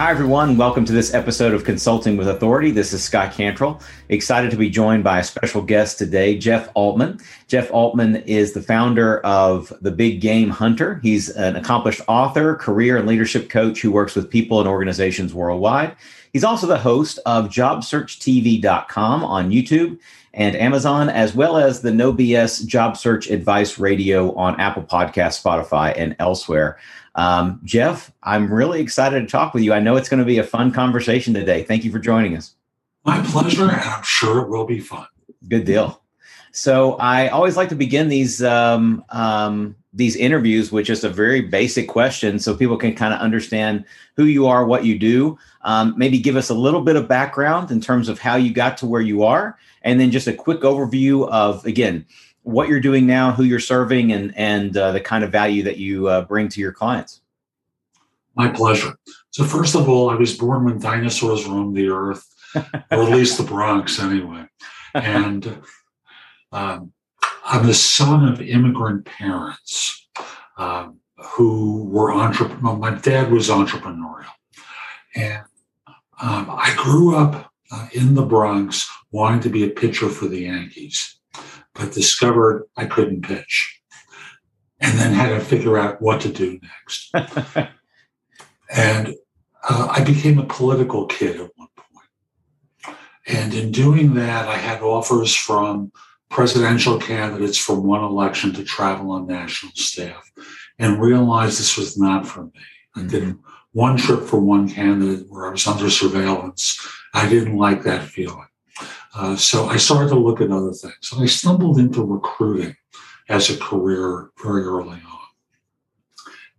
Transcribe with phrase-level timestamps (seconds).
[0.00, 0.56] Hi, everyone.
[0.56, 2.70] Welcome to this episode of Consulting with Authority.
[2.70, 3.82] This is Scott Cantrell.
[4.08, 7.20] Excited to be joined by a special guest today, Jeff Altman.
[7.48, 11.00] Jeff Altman is the founder of The Big Game Hunter.
[11.02, 15.94] He's an accomplished author, career, and leadership coach who works with people and organizations worldwide.
[16.32, 19.98] He's also the host of JobSearchTV.com on YouTube
[20.32, 25.42] and Amazon, as well as the No BS Job Search Advice Radio on Apple Podcast,
[25.42, 26.78] Spotify, and elsewhere.
[27.14, 29.72] Um, Jeff, I'm really excited to talk with you.
[29.72, 31.62] I know it's going to be a fun conversation today.
[31.64, 32.54] Thank you for joining us.
[33.04, 35.06] My pleasure, and I'm sure it will be fun.
[35.48, 36.02] Good deal.
[36.52, 41.40] So I always like to begin these um, um, these interviews with just a very
[41.40, 43.84] basic question, so people can kind of understand
[44.16, 45.38] who you are, what you do.
[45.62, 48.76] Um, maybe give us a little bit of background in terms of how you got
[48.78, 52.04] to where you are, and then just a quick overview of again
[52.50, 55.78] what you're doing now, who you're serving, and and uh, the kind of value that
[55.78, 57.22] you uh, bring to your clients.
[58.34, 58.96] My pleasure.
[59.30, 63.38] So first of all, I was born when dinosaurs roamed the earth, or at least
[63.38, 64.46] the Bronx, anyway.
[64.94, 65.62] And
[66.52, 66.92] um,
[67.44, 70.08] I'm the son of immigrant parents
[70.56, 72.76] um, who were entrepreneur.
[72.76, 74.32] My dad was entrepreneurial,
[75.14, 75.44] and
[76.20, 80.40] um, I grew up uh, in the Bronx wanting to be a pitcher for the
[80.40, 81.19] Yankees
[81.74, 83.80] but discovered I couldn't pitch.
[84.80, 87.10] And then had to figure out what to do next.
[88.74, 89.14] and
[89.68, 92.96] uh, I became a political kid at one point.
[93.26, 95.92] And in doing that, I had offers from
[96.30, 100.30] presidential candidates from one election to travel on national staff
[100.78, 102.50] and realized this was not for me.
[102.96, 103.48] I did mm-hmm.
[103.72, 106.80] one trip for one candidate where I was under surveillance.
[107.12, 108.46] I didn't like that feeling.
[109.14, 111.10] Uh, so I started to look at other things.
[111.12, 112.76] And I stumbled into recruiting
[113.28, 115.20] as a career very early on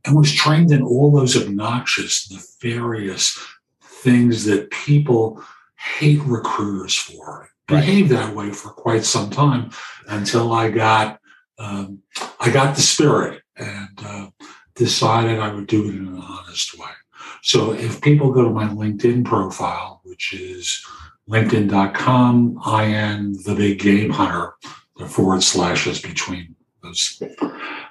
[0.05, 3.37] and was trained in all those obnoxious, nefarious
[3.83, 5.43] things that people
[5.77, 7.49] hate recruiters for.
[7.69, 7.79] Right.
[7.79, 9.71] Behaved that way for quite some time
[10.07, 11.19] until I got
[11.57, 12.01] um,
[12.39, 14.29] I got the spirit and uh,
[14.73, 16.89] decided I would do it in an honest way.
[17.43, 20.83] So if people go to my LinkedIn profile, which is
[21.31, 24.53] linkedin.com, IN, the big game hunter,
[24.97, 27.21] the forward slashes between those.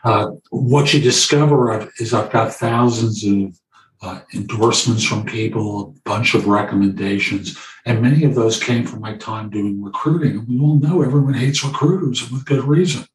[0.05, 3.59] Uh, what you discover is I've got thousands of
[4.03, 9.17] uh, endorsements from people, a bunch of recommendations, and many of those came from my
[9.17, 10.39] time doing recruiting.
[10.39, 13.07] And we all know everyone hates recruiters, and with good reason.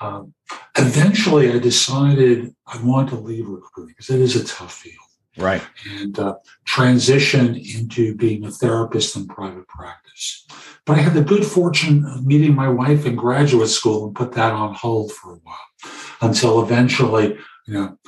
[0.00, 0.34] Um,
[0.76, 5.07] eventually, I decided I want to leave recruiting because it is a tough field
[5.38, 5.62] right.
[6.00, 10.46] And uh, transition into being a therapist in private practice.
[10.84, 14.32] But i had the good fortune of meeting my wife in graduate school and put
[14.32, 17.98] that on hold for a while until eventually you know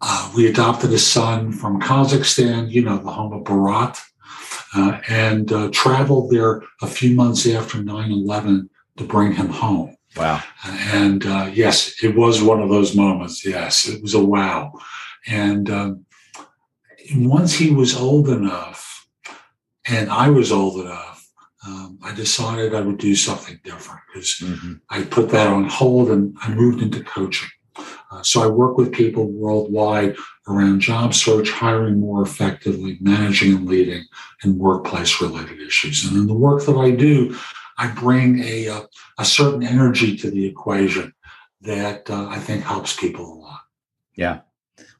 [0.00, 3.98] uh, we adopted a son from kazakhstan you know the home of Borat
[4.74, 9.94] uh, and uh, traveled there a few months after 9-11 to bring him home.
[10.16, 10.42] Wow.
[10.64, 13.44] And uh, yes it was one of those moments.
[13.44, 14.72] Yes it was a wow.
[15.26, 16.06] And um,
[17.14, 19.06] once he was old enough
[19.86, 21.28] and I was old enough,
[21.66, 24.74] um, I decided I would do something different because mm-hmm.
[24.90, 27.48] I put that on hold and I moved into coaching.
[28.10, 30.16] Uh, so I work with people worldwide
[30.48, 34.04] around job search, hiring more effectively, managing and leading,
[34.42, 36.04] and workplace related issues.
[36.04, 37.38] And in the work that I do,
[37.78, 38.86] I bring a, a, uh,
[39.18, 41.14] a certain energy to the equation
[41.62, 43.60] that uh, I think helps people a lot.
[44.14, 44.40] Yeah.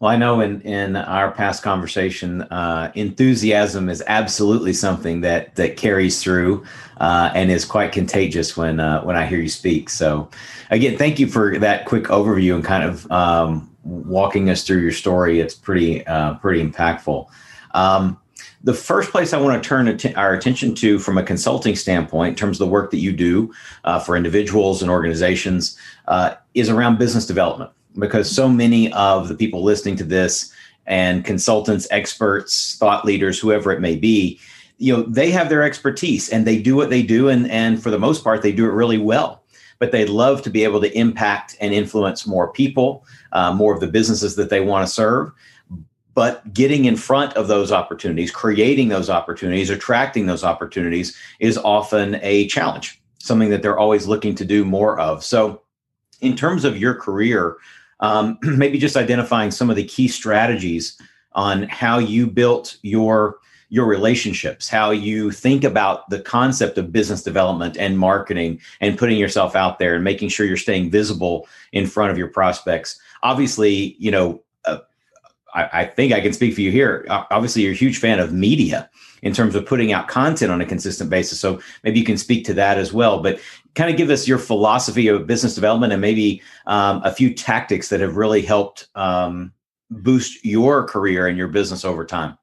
[0.03, 5.77] Well, I know in in our past conversation, uh, enthusiasm is absolutely something that that
[5.77, 6.65] carries through
[6.97, 9.89] uh, and is quite contagious when uh, when I hear you speak.
[9.89, 10.29] So,
[10.73, 14.91] again, thank you for that quick overview and kind of um, walking us through your
[14.91, 15.39] story.
[15.39, 17.29] It's pretty uh, pretty impactful.
[17.71, 18.19] Um,
[18.65, 22.35] the first place I want to turn our attention to from a consulting standpoint, in
[22.35, 23.55] terms of the work that you do
[23.85, 25.79] uh, for individuals and organizations,
[26.09, 30.53] uh, is around business development because so many of the people listening to this
[30.87, 34.41] and consultants, experts, thought leaders, whoever it may be,
[34.79, 37.91] you know, they have their expertise and they do what they do, and and for
[37.91, 39.45] the most part, they do it really well.
[39.79, 43.81] But they'd love to be able to impact and influence more people, uh, more of
[43.81, 45.31] the businesses that they want to serve.
[46.15, 52.19] But getting in front of those opportunities, creating those opportunities, attracting those opportunities is often
[52.23, 55.25] a challenge, something that they're always looking to do more of.
[55.25, 55.63] So,
[56.21, 57.57] in terms of your career,
[58.03, 61.01] um, maybe just identifying some of the key strategies
[61.33, 63.39] on how you built your
[63.71, 69.17] your relationships how you think about the concept of business development and marketing and putting
[69.17, 73.97] yourself out there and making sure you're staying visible in front of your prospects obviously
[73.99, 74.77] you know uh,
[75.55, 77.07] I, I, think I can speak for you here.
[77.09, 78.89] Obviously, you're a huge fan of media
[79.23, 81.39] in terms of putting out content on a consistent basis.
[81.39, 83.23] So maybe you can speak to that as well.
[83.23, 83.41] But
[83.75, 87.89] kind of give us your philosophy of business development and maybe um, a few tactics
[87.89, 89.53] that have really helped um,
[89.91, 92.37] boost your career and your business over time.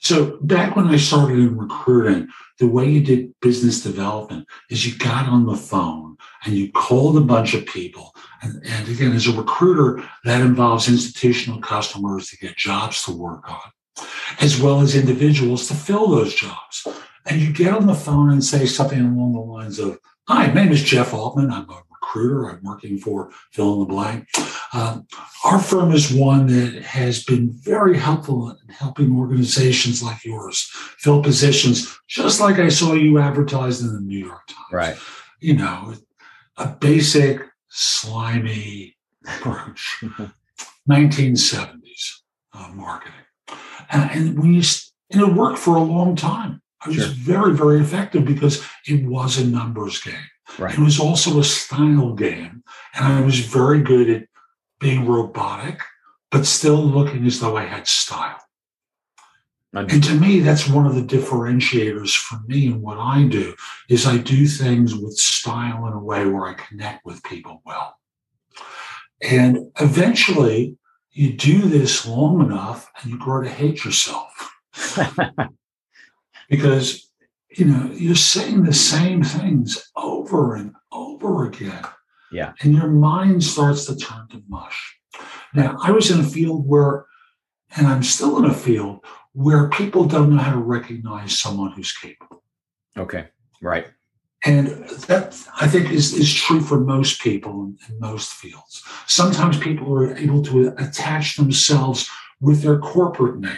[0.00, 4.96] So back when I started in recruiting, the way you did business development is you
[4.98, 8.14] got on the phone and you called a bunch of people.
[8.42, 13.50] And, and again, as a recruiter, that involves institutional customers to get jobs to work
[13.50, 14.06] on,
[14.40, 16.86] as well as individuals to fill those jobs.
[17.26, 19.98] And you get on the phone and say something along the lines of,
[20.30, 21.50] Hi, my name is Jeff Altman.
[21.50, 22.50] I'm a recruiter.
[22.50, 24.28] I'm working for fill in the blank.
[24.74, 25.06] Um,
[25.42, 31.22] our firm is one that has been very helpful in helping organizations like yours fill
[31.22, 34.66] positions, just like I saw you advertised in the New York Times.
[34.70, 34.96] Right.
[35.40, 35.94] You know,
[36.58, 40.04] a basic, slimy approach,
[40.90, 42.20] 1970s
[42.52, 43.14] uh, marketing.
[43.90, 44.62] And, and when you,
[45.10, 46.60] and it worked for a long time.
[46.82, 47.06] I was sure.
[47.06, 50.14] very, very effective because it was a numbers game.
[50.58, 50.74] Right.
[50.74, 52.62] It was also a style game.
[52.94, 54.28] And I was very good at
[54.80, 55.80] being robotic,
[56.30, 58.38] but still looking as though I had style.
[59.74, 63.54] And to me, that's one of the differentiators for me and what I do
[63.90, 67.96] is I do things with style in a way where I connect with people well.
[69.20, 70.78] And eventually
[71.12, 74.50] you do this long enough and you grow to hate yourself.
[76.48, 77.08] because
[77.50, 81.82] you know, you're saying the same things over and over again.
[82.30, 82.52] Yeah.
[82.60, 84.96] And your mind starts to turn to mush.
[85.54, 87.06] Now, I was in a field where,
[87.76, 91.92] and I'm still in a field where people don't know how to recognize someone who's
[91.92, 92.42] capable.
[92.96, 93.28] Okay.
[93.62, 93.86] Right.
[94.44, 94.68] And
[95.08, 98.84] that I think is, is true for most people in, in most fields.
[99.06, 102.08] Sometimes people are able to attach themselves
[102.40, 103.56] with their corporate name.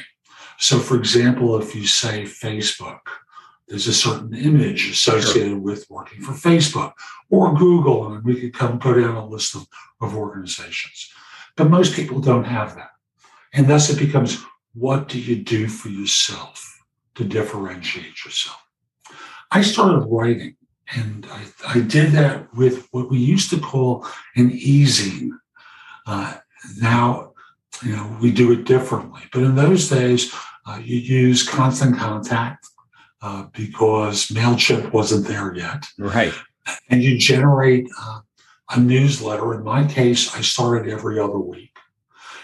[0.60, 3.00] So, for example, if you say Facebook,
[3.66, 5.58] there's a certain image associated sure.
[5.58, 6.92] with working for Facebook
[7.30, 9.66] or Google, and we could come go down a list of,
[10.02, 11.10] of organizations.
[11.56, 12.90] But most people don't have that.
[13.54, 16.82] And thus it becomes what do you do for yourself
[17.14, 18.62] to differentiate yourself?
[19.50, 20.56] I started writing,
[20.94, 25.30] and I, I did that with what we used to call an e-zine.
[26.06, 26.34] Uh,
[26.80, 27.32] now,
[27.82, 29.22] you know, we do it differently.
[29.32, 30.32] But in those days,
[30.66, 32.66] uh, you use constant contact
[33.22, 35.84] uh, because MailChimp wasn't there yet.
[35.98, 36.32] Right.
[36.88, 38.20] And you generate uh,
[38.70, 39.54] a newsletter.
[39.54, 41.76] In my case, I started every other week.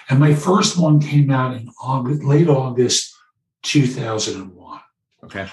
[0.09, 3.15] And my first one came out in August, late August
[3.63, 4.81] 2001.
[5.25, 5.49] Okay.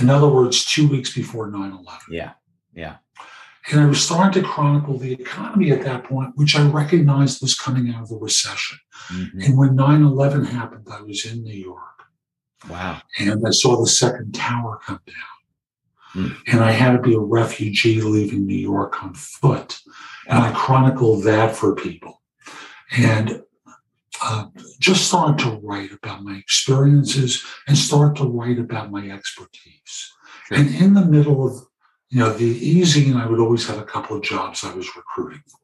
[0.00, 1.84] In other words, two weeks before 9 11.
[2.10, 2.32] Yeah.
[2.74, 2.96] Yeah.
[3.70, 7.54] And I was starting to chronicle the economy at that point, which I recognized was
[7.54, 8.78] coming out of the recession.
[9.08, 9.40] Mm-hmm.
[9.40, 11.82] And when 9 11 happened, I was in New York.
[12.68, 13.02] Wow.
[13.18, 16.24] And I saw the second tower come down.
[16.24, 16.36] Mm.
[16.46, 19.80] And I had to be a refugee leaving New York on foot.
[20.28, 22.22] And I chronicled that for people.
[22.96, 23.42] And
[24.22, 24.46] uh,
[24.78, 30.12] just started to write about my experiences and start to write about my expertise.
[30.46, 30.58] Sure.
[30.58, 31.66] And in the middle of,
[32.10, 34.96] you know, the e-zine, and I would always have a couple of jobs I was
[34.96, 35.58] recruiting for.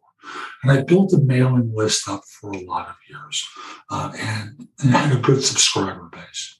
[0.62, 3.46] And I built a mailing list up for a lot of years
[3.90, 6.58] uh, and, and had a good subscriber base.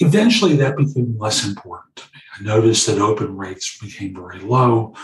[0.00, 2.20] Eventually, that became less important to me.
[2.38, 4.94] I noticed that open rates became very low,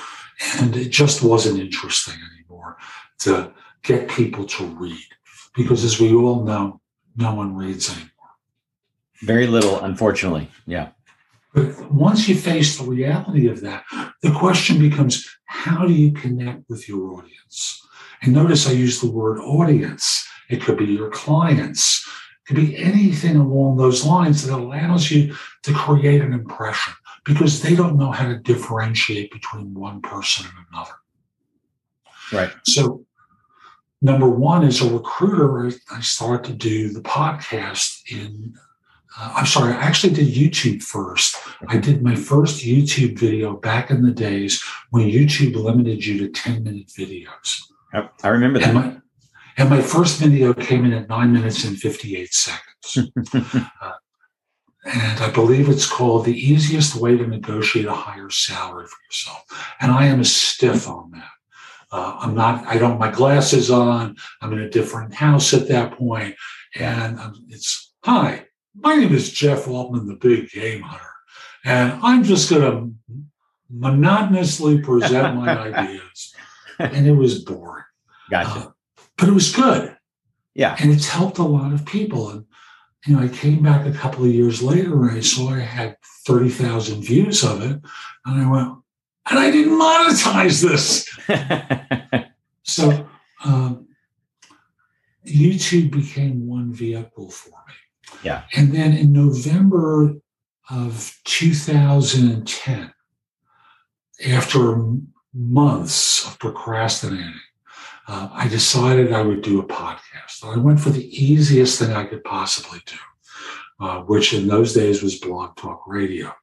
[0.58, 2.76] and it just wasn't interesting anymore
[3.20, 3.52] to
[3.82, 5.06] get people to read.
[5.54, 6.80] Because as we all know,
[7.16, 8.10] no one reads anymore.
[9.22, 10.50] Very little, unfortunately.
[10.66, 10.88] Yeah.
[11.54, 13.84] But once you face the reality of that,
[14.22, 17.80] the question becomes how do you connect with your audience?
[18.22, 20.26] And notice I use the word audience.
[20.48, 25.34] It could be your clients, it could be anything along those lines that allows you
[25.62, 26.94] to create an impression
[27.24, 30.94] because they don't know how to differentiate between one person and another.
[32.32, 32.52] Right.
[32.64, 33.04] So,
[34.00, 38.54] number one, as a recruiter, I started to do the podcast in.
[39.18, 41.36] Uh, I'm sorry, I actually did YouTube first.
[41.68, 46.28] I did my first YouTube video back in the days when YouTube limited you to
[46.28, 47.62] 10 minute videos.
[47.92, 48.74] Yep, I remember that.
[48.74, 48.96] My,
[49.58, 53.12] and my first video came in at nine minutes and 58 seconds.
[53.80, 53.92] uh,
[54.84, 59.44] and I believe it's called The Easiest Way to Negotiate a Higher Salary for Yourself.
[59.80, 61.28] And I am a stiff on that.
[61.92, 65.98] Uh, I'm not, I don't, my glasses on, I'm in a different house at that
[65.98, 66.34] point,
[66.74, 71.04] And it's, hi, my name is Jeff Altman, the big game hunter.
[71.64, 72.92] And I'm just going to
[73.70, 76.34] monotonously present my ideas.
[76.78, 77.84] And it was boring.
[78.30, 78.68] Gotcha.
[78.68, 78.70] Uh,
[79.16, 79.96] but it was good
[80.54, 80.76] Yeah.
[80.80, 82.30] And it's helped a lot of people.
[82.30, 82.44] And,
[83.06, 85.96] you know, I came back a couple of years later and I saw I had
[86.26, 87.80] 30,000 views of it.
[88.24, 88.78] And I went,
[89.30, 91.08] and I didn't monetize this.
[92.62, 93.06] so
[93.44, 93.86] um,
[95.26, 97.74] YouTube became one vehicle for me.
[98.22, 98.42] Yeah.
[98.54, 100.14] And then in November
[100.70, 102.92] of 2010,
[104.28, 104.84] after
[105.34, 107.40] months of procrastinating,
[108.08, 110.44] uh, I decided I would do a podcast.
[110.44, 112.96] I went for the easiest thing I could possibly do,
[113.80, 116.34] uh, which in those days was Blog Talk Radio,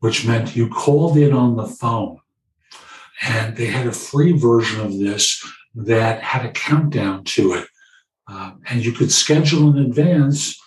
[0.00, 2.20] which meant you called in on the phone.
[3.22, 5.42] And they had a free version of this
[5.74, 7.68] that had a countdown to it.
[8.26, 10.58] Um, and you could schedule in advance,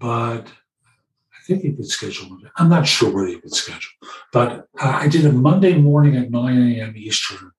[0.00, 2.38] but I think he could schedule.
[2.56, 3.92] I'm not sure whether he could schedule,
[4.32, 6.94] but uh, I did a Monday morning at 9 a.m.
[6.96, 7.52] Eastern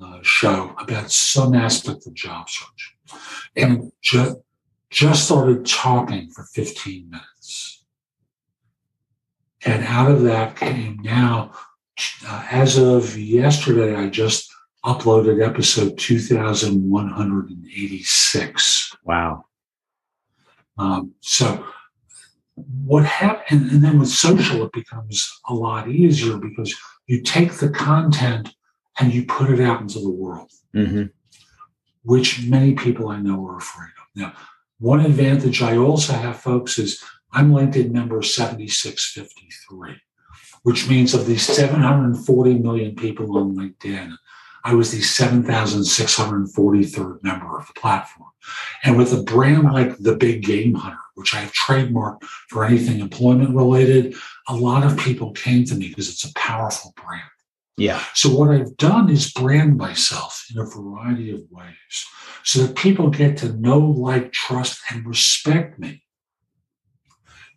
[0.00, 2.94] uh, show about some aspect of job search,
[3.56, 4.40] and ju-
[4.90, 7.84] just started talking for 15 minutes.
[9.64, 11.52] And out of that came now,
[12.26, 14.50] uh, as of yesterday, I just
[14.84, 18.96] uploaded episode 2186.
[19.04, 19.46] Wow.
[20.78, 21.66] Um, so
[22.84, 26.74] what happened, and then with social, it becomes a lot easier because
[27.06, 28.54] you take the content
[28.98, 31.04] and you put it out into the world, hmm
[32.04, 34.06] which many people I know are afraid of.
[34.14, 34.32] Now,
[34.78, 39.96] one advantage I also have, folks, is I'm LinkedIn member 7653,
[40.62, 44.16] which means of these 740 million people on LinkedIn,
[44.64, 48.30] I was the 7,643rd member of the platform.
[48.82, 53.00] And with a brand like the Big Game Hunter, which I have trademarked for anything
[53.00, 54.14] employment related,
[54.48, 57.22] a lot of people came to me because it's a powerful brand.
[57.76, 58.02] Yeah.
[58.14, 62.06] So what I've done is brand myself in a variety of ways
[62.42, 66.02] so that people get to know, like, trust, and respect me.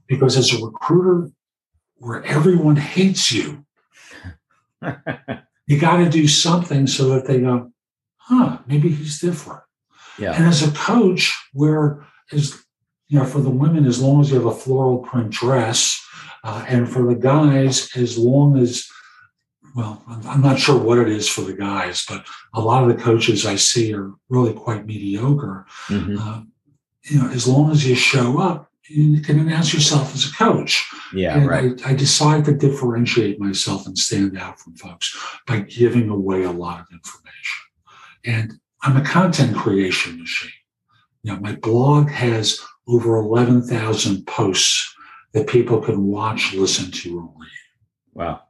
[0.08, 1.32] Because as a recruiter,
[1.96, 3.66] where everyone hates you,
[5.68, 7.72] you got to do something so that they go,
[8.18, 9.62] huh, maybe he's different.
[10.18, 10.34] yeah.
[10.34, 12.62] And as a coach, where is
[13.08, 16.02] you know, for the women, as long as you have a floral print dress,
[16.46, 18.88] uh, and for the guys, as long as
[19.76, 23.04] well, I'm- not sure what it is for the guys, but a lot of the
[23.04, 25.66] coaches I see are really quite mediocre.
[25.90, 26.18] Mhm.
[26.20, 26.42] Uh,
[27.04, 30.90] you know, as long as you show up, you can announce yourself as a coach.
[31.14, 31.38] Yeah.
[31.38, 31.82] and Right.
[31.86, 35.16] I, I decided to differentiate myself and stand out from folks
[35.48, 37.62] by giving away a lot of information.
[38.26, 40.52] And I'm a content creation machine.
[41.24, 44.94] You know, my blog has over 11,000 posts
[45.34, 47.50] that people can watch, listen to, or read.
[48.14, 48.42] Wow.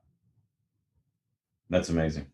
[1.70, 2.28] That's amazing.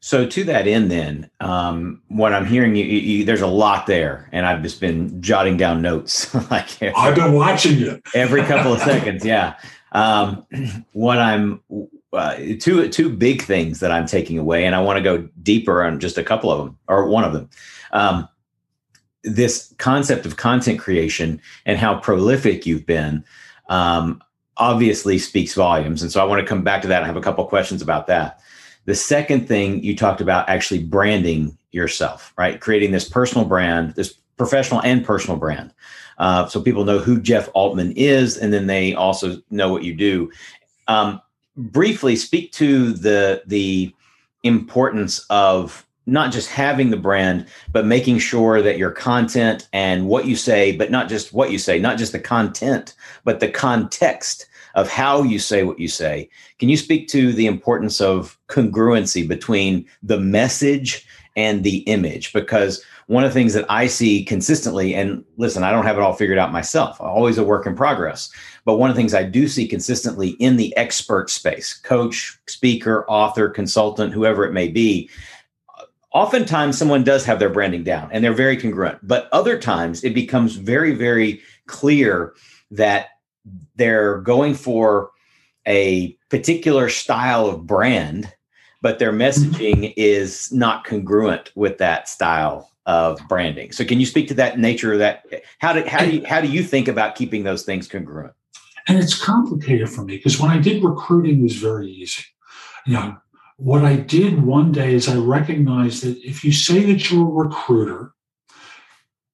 [0.00, 3.86] So to that end, then, um, what I'm hearing, you, you, you- there's a lot
[3.86, 8.00] there, and I've just been jotting down notes like I've been watching you.
[8.14, 9.24] every couple of seconds.
[9.24, 9.54] Yeah.
[9.92, 10.46] Um,
[10.92, 11.60] what I'm
[12.12, 15.82] uh, two two big things that I'm taking away, and I want to go deeper
[15.82, 17.50] on just a couple of them, or one of them.
[17.92, 18.28] Um,
[19.24, 23.24] this concept of content creation and how prolific you've been
[23.68, 24.22] um,
[24.58, 26.98] obviously speaks volumes, and so I want to come back to that.
[26.98, 28.40] and have a couple of questions about that.
[28.88, 32.58] The second thing you talked about actually branding yourself, right?
[32.58, 35.74] Creating this personal brand, this professional and personal brand.
[36.16, 39.94] Uh, so people know who Jeff Altman is, and then they also know what you
[39.94, 40.32] do.
[40.86, 41.20] Um,
[41.54, 43.94] briefly, speak to the the
[44.42, 50.24] importance of not just having the brand, but making sure that your content and what
[50.24, 54.46] you say, but not just what you say, not just the content, but the context
[54.78, 56.30] of how you say what you say.
[56.58, 61.04] Can you speak to the importance of congruency between the message
[61.34, 62.32] and the image?
[62.32, 66.02] Because one of the things that I see consistently, and listen, I don't have it
[66.02, 68.30] all figured out myself, always a work in progress.
[68.64, 73.04] But one of the things I do see consistently in the expert space, coach, speaker,
[73.08, 75.10] author, consultant, whoever it may be,
[76.12, 78.98] oftentimes someone does have their branding down and they're very congruent.
[79.02, 82.34] But other times it becomes very, very clear
[82.70, 83.08] that
[83.78, 85.10] they're going for
[85.66, 88.32] a particular style of brand,
[88.82, 89.22] but their mm-hmm.
[89.22, 93.70] messaging is not congruent with that style of branding.
[93.72, 95.24] So can you speak to that nature of that?
[95.58, 98.34] How do how do you how do you think about keeping those things congruent?
[98.86, 102.24] And it's complicated for me because when I did recruiting, it was very easy.
[102.86, 103.16] You know,
[103.58, 107.46] what I did one day is I recognized that if you say that you're a
[107.46, 108.12] recruiter,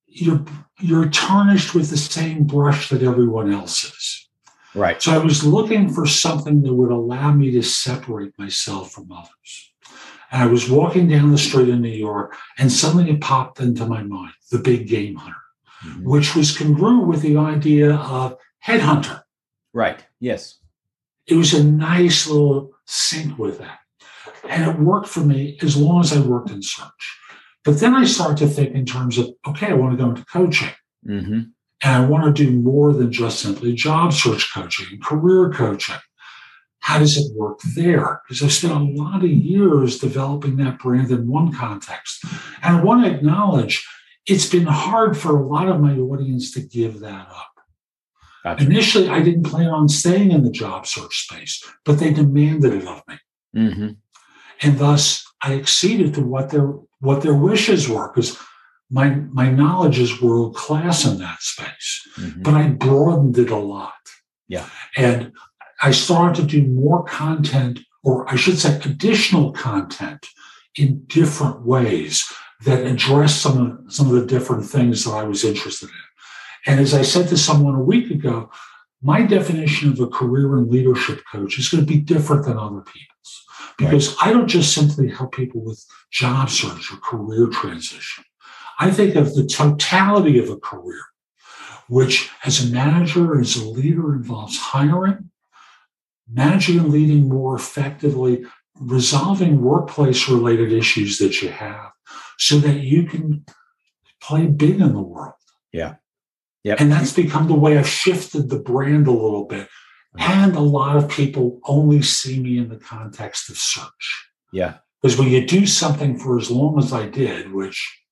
[0.08, 0.44] you're
[0.80, 3.93] you're tarnished with the same brush that everyone else is.
[4.74, 5.00] Right.
[5.00, 9.72] So I was looking for something that would allow me to separate myself from others.
[10.32, 13.86] And I was walking down the street in New York, and suddenly it popped into
[13.86, 15.36] my mind the big game hunter,
[15.86, 16.08] mm-hmm.
[16.08, 19.22] which was congruent with the idea of headhunter.
[19.72, 20.04] Right.
[20.18, 20.58] Yes.
[21.26, 23.78] It was a nice little sync with that.
[24.48, 27.18] And it worked for me as long as I worked in search.
[27.64, 30.24] But then I started to think in terms of, okay, I want to go into
[30.26, 30.68] coaching.
[31.06, 31.40] Mm-hmm.
[31.84, 35.96] And I want to do more than just simply job search coaching, career coaching.
[36.80, 38.22] How does it work there?
[38.26, 42.24] Because I've spent a lot of years developing that brand in one context.
[42.62, 43.86] And I want to acknowledge
[44.26, 47.50] it's been hard for a lot of my audience to give that up.
[48.42, 48.64] Gotcha.
[48.64, 52.86] Initially, I didn't plan on staying in the job search space, but they demanded it
[52.86, 53.16] of me.
[53.56, 53.88] Mm-hmm.
[54.60, 58.38] And thus, I acceded to what their what their wishes were because
[58.90, 62.02] my my knowledge is world class in that space.
[62.18, 62.42] Mm-hmm.
[62.42, 63.92] But I broadened it a lot.
[64.48, 64.68] Yeah.
[64.96, 65.32] And
[65.82, 70.26] I started to do more content, or I should say, additional content
[70.76, 72.30] in different ways
[72.64, 76.72] that address some of some of the different things that I was interested in.
[76.72, 78.50] And as I said to someone a week ago,
[79.02, 82.80] my definition of a career and leadership coach is going to be different than other
[82.80, 83.44] people's
[83.76, 84.28] because right.
[84.28, 88.24] I don't just simply help people with job search or career transition.
[88.78, 91.02] I think of the totality of a career,
[91.88, 95.30] which as a manager, as a leader involves hiring,
[96.30, 98.44] managing and leading more effectively,
[98.80, 101.92] resolving workplace related issues that you have
[102.38, 103.44] so that you can
[104.20, 105.34] play big in the world.
[105.72, 105.94] Yeah.
[106.64, 106.80] Yep.
[106.80, 109.68] And that's become the way I've shifted the brand a little bit.
[110.16, 110.32] Mm-hmm.
[110.32, 114.30] And a lot of people only see me in the context of search.
[114.52, 114.78] Yeah.
[115.02, 118.03] Because when you do something for as long as I did, which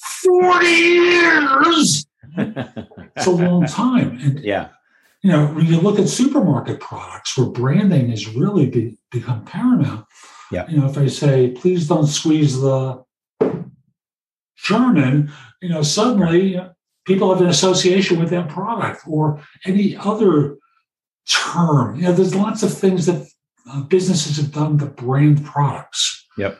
[0.00, 4.18] 40 years, it's a long time.
[4.20, 4.68] And, yeah.
[5.22, 10.06] You know, when you look at supermarket products where branding has really be, become paramount,
[10.50, 10.66] yeah.
[10.68, 13.04] you know, if I say, please don't squeeze the
[14.56, 16.60] Charmin, you know, suddenly
[17.06, 20.56] people have an association with that product or any other
[21.30, 21.96] term.
[21.96, 23.26] You know, there's lots of things that
[23.70, 26.26] uh, businesses have done to brand products.
[26.38, 26.58] Yep.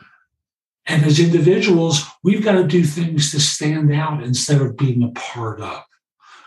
[0.87, 5.09] And as individuals, we've got to do things to stand out instead of being a
[5.09, 5.83] part of.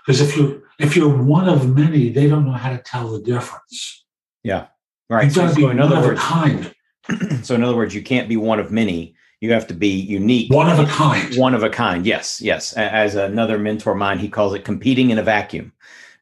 [0.04, 3.22] Because if you're if you're one of many, they don't know how to tell the
[3.22, 4.04] difference.
[4.42, 4.66] Yeah.
[5.08, 5.32] Right.
[5.32, 6.74] To be in other words, kind.
[7.42, 10.50] so in other words, you can't be one of many you have to be unique
[10.50, 14.18] one of a kind one of a kind yes yes as another mentor of mine
[14.18, 15.70] he calls it competing in a vacuum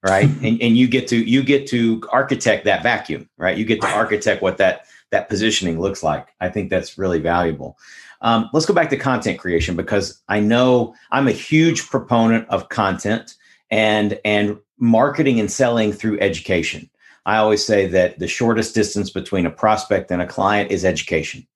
[0.03, 3.81] right and, and you get to you get to architect that vacuum right you get
[3.81, 7.79] to architect what that that positioning looks like i think that's really valuable
[8.23, 12.69] um, let's go back to content creation because i know i'm a huge proponent of
[12.69, 13.37] content
[13.71, 16.91] and and marketing and selling through education
[17.27, 21.47] i always say that the shortest distance between a prospect and a client is education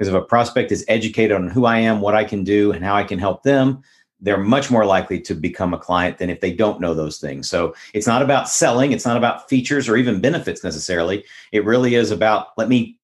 [0.00, 2.82] because if a prospect is educated on who I am, what I can do, and
[2.82, 3.82] how I can help them,
[4.20, 7.48] they're much more likely to become a client than if they don't know those things.
[7.48, 11.24] So it's not about selling, it's not about features or even benefits necessarily.
[11.52, 12.98] It really is about let me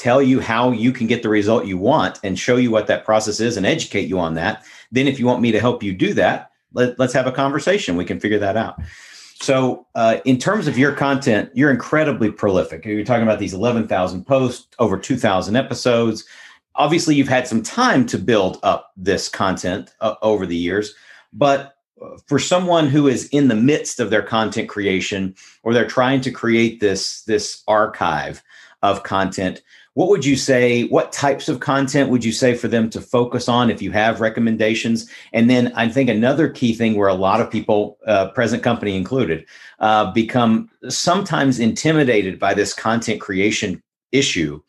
[0.00, 3.04] tell you how you can get the result you want and show you what that
[3.04, 4.64] process is and educate you on that.
[4.90, 7.96] Then, if you want me to help you do that, let, us have a conversation.
[7.96, 8.80] We can figure that out.
[9.42, 12.86] So, uh, in terms of your content, you're incredibly prolific.
[12.86, 16.24] You're talking about these 11,000 posts, over 2,000 episodes.
[16.76, 20.94] Obviously, you've had some time to build up this content uh, over the years,
[21.34, 25.86] but uh, for someone who is in the midst of their content creation or they're
[25.86, 28.42] trying to create this this archive
[28.82, 29.60] of content
[29.94, 33.48] what would you say what types of content would you say for them to focus
[33.48, 35.10] on if you have recommendations?
[35.32, 38.96] And then i think another key thing where a lot of people uh, present company
[38.96, 39.46] included
[39.80, 44.60] uh, become sometimes intimidated by this content creation issue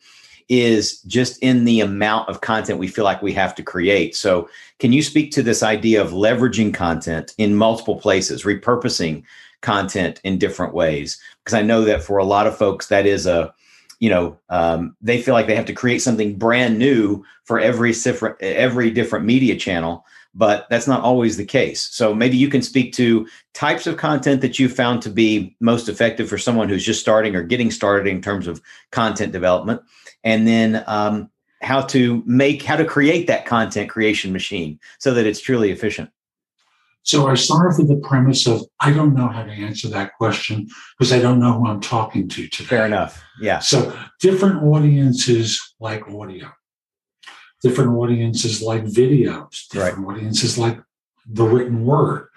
[0.48, 4.14] is just in the amount of content we feel like we have to create.
[4.14, 9.22] So can you speak to this idea of leveraging content in multiple places repurposing
[9.62, 11.20] content in different ways?
[11.38, 13.54] Because i know that for a lot of folks that is a
[14.02, 17.92] you know um, they feel like they have to create something brand new for every
[17.92, 21.88] different every different media channel but that's not always the case.
[21.92, 25.88] So maybe you can speak to types of content that you found to be most
[25.88, 28.62] effective for someone who's just starting or getting started in terms of
[28.92, 29.82] content development
[30.24, 35.26] and then um, how to make how to create that content creation machine so that
[35.26, 36.10] it's truly efficient
[37.04, 40.68] so I started with the premise of I don't know how to answer that question
[40.98, 42.68] because I don't know who I'm talking to today.
[42.68, 43.22] Fair enough.
[43.40, 43.58] Yeah.
[43.58, 46.50] So different audiences like audio,
[47.62, 50.16] different audiences like videos, different right.
[50.16, 50.78] audiences like
[51.26, 52.28] the written word.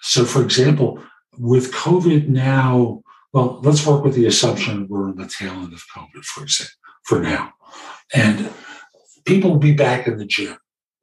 [0.00, 1.02] So, for example,
[1.38, 5.82] with COVID now, well, let's work with the assumption we're in the tail end of
[5.94, 7.52] COVID, for example, for now.
[8.14, 8.50] And
[9.24, 10.56] people will be back in the gym.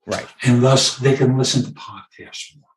[0.08, 0.28] Right.
[0.44, 2.71] And thus they can listen to podcasts more.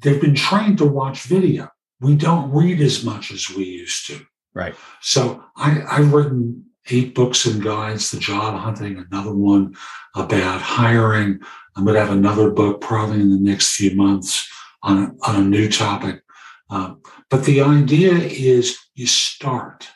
[0.00, 1.68] They've been trained to watch video.
[2.00, 4.24] We don't read as much as we used to.
[4.54, 4.74] Right.
[5.00, 9.76] So I, I've written eight books and guides, The Job Hunting, another one
[10.16, 11.40] about hiring.
[11.76, 14.48] I'm going to have another book probably in the next few months
[14.82, 16.22] on, on a new topic.
[16.70, 19.88] Um, but the idea is you start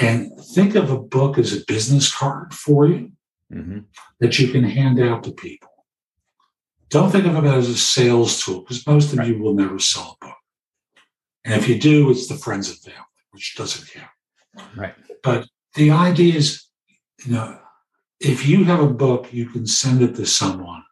[0.00, 3.12] and think of a book as a business card for you
[3.52, 3.80] Mm-hmm.
[4.20, 5.68] that you can hand out to people.
[6.94, 9.26] Don't think of it as a sales tool because most of Right.
[9.28, 10.36] you will never sell a book.
[11.44, 13.00] And if you do, it's the friends and family,
[13.32, 14.12] which doesn't count.
[14.76, 14.94] Right.
[15.24, 16.66] But the idea is,
[17.24, 17.58] you know,
[18.20, 20.84] if you have a book, you can send it to someone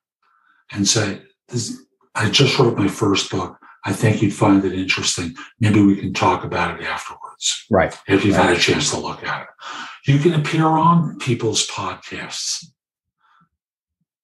[0.72, 1.80] and say, this,
[2.16, 3.56] I just wrote my first book.
[3.84, 5.36] I think you'd find it interesting.
[5.60, 7.96] Maybe we can talk about it afterwards Right.
[8.08, 8.48] if you've Right.
[8.48, 9.48] had a chance to look at it.
[10.10, 12.66] You can appear on people's podcasts.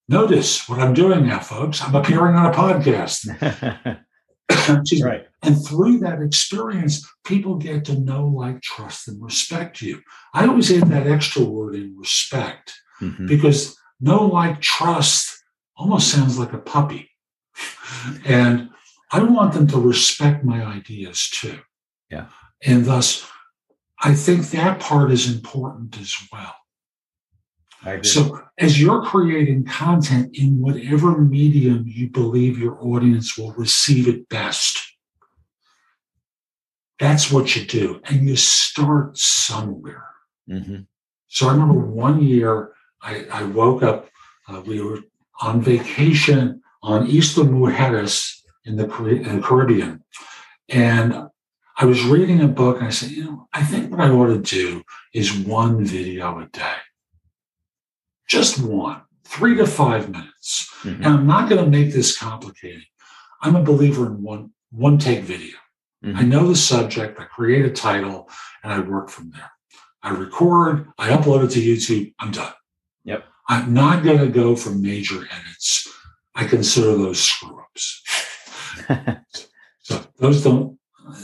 [0.09, 1.83] Notice what I'm doing now, folks.
[1.83, 3.27] I'm appearing on a podcast.
[4.51, 5.09] Excuse me.
[5.09, 5.27] right.
[5.43, 10.01] And through that experience, people get to know, like, trust, and respect you.
[10.33, 13.29] I always add that extra word in respect Mhm.
[13.29, 15.37] because know, like, trust
[15.77, 17.11] almost sounds like a puppy.
[18.25, 18.71] And
[19.13, 21.59] I want them to respect my ideas too.
[22.11, 22.27] Yeah.
[22.65, 23.27] And thus,
[24.03, 26.55] I think that part is important as well.
[28.03, 34.29] So, as you're creating content in whatever medium you believe your audience will receive it
[34.29, 34.81] best,
[36.99, 38.01] that's what you do.
[38.05, 40.05] And you start somewhere.
[40.51, 40.87] Mhm.
[41.29, 44.09] So, I remember one year I, I woke up,
[44.49, 45.01] uh, we were
[45.41, 50.03] on vacation on Isla Mujeres in the in the Caribbean.
[50.69, 51.29] And
[51.77, 54.27] I was reading a book and I said, you know, I think what I ought
[54.27, 54.83] to do
[55.15, 56.78] is one video a day.
[58.29, 60.71] Just one, three to five minutes.
[60.83, 60.97] Mhm.
[60.97, 62.85] And I'm not going to make this complicated.
[63.43, 65.57] I'm a believer in one one take video.
[66.05, 66.29] I Mhm.
[66.29, 68.29] know the subject, I create a title,
[68.63, 69.51] and I work from there.
[70.03, 72.53] I record, I upload it to YouTube, I'm done.
[73.05, 73.25] Yep.
[73.49, 75.89] I'm not going to go for major edits.
[76.35, 78.03] I consider those screw ups.
[79.83, 80.79] So those don't,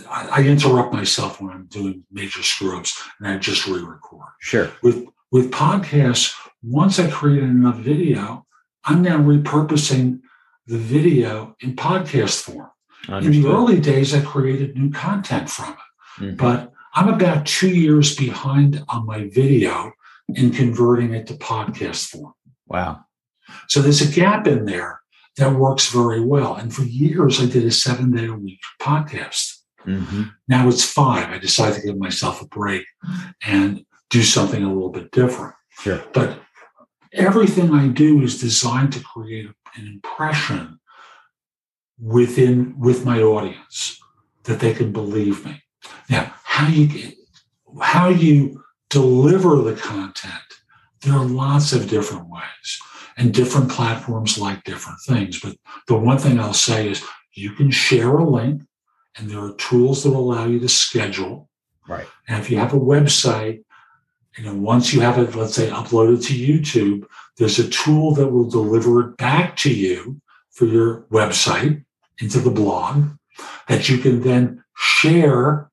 [0.08, 4.28] I, I interrupt myself when I'm doing major screw ups and I just re record.
[4.40, 4.72] sure.
[4.82, 8.46] With, with podcasts, once I create enough video,
[8.84, 10.20] I'm now repurposing
[10.68, 12.70] the video in podcast form.
[13.08, 16.36] In the early days, I created new content from it, Mhm.
[16.36, 19.90] but I'm about two years behind on my video
[20.28, 22.34] in converting it to podcast form.
[22.68, 23.00] Wow.
[23.68, 25.00] So there's a gap in there
[25.36, 26.54] that works very well.
[26.54, 29.44] And for years, I did a seven day a week podcast.
[29.84, 30.30] Mhm.
[30.46, 31.28] Now it's five.
[31.30, 32.86] I decided to give myself a break
[33.44, 35.54] and do something a little bit different.
[35.80, 36.00] Sure.
[36.12, 36.38] But
[37.12, 40.78] everything I do is designed to create an impression
[42.00, 43.98] within with my audience
[44.44, 45.60] that they can believe me.
[46.08, 47.14] Now, how you get,
[47.80, 50.48] how you deliver the content,
[51.02, 52.68] there are lots of different ways,
[53.16, 55.40] and different platforms like different things.
[55.40, 55.56] But
[55.88, 58.62] the one thing I'll say is you can share a link,
[59.16, 61.48] and there are tools that allow you to schedule.
[61.88, 62.06] Right.
[62.28, 63.64] And if you have a website,
[64.42, 67.06] know, once you have it, let's say uploaded to YouTube,
[67.38, 70.20] there's a tool that will deliver it back to you
[70.50, 71.84] for your website
[72.18, 73.10] into the blog
[73.68, 75.70] that you can then share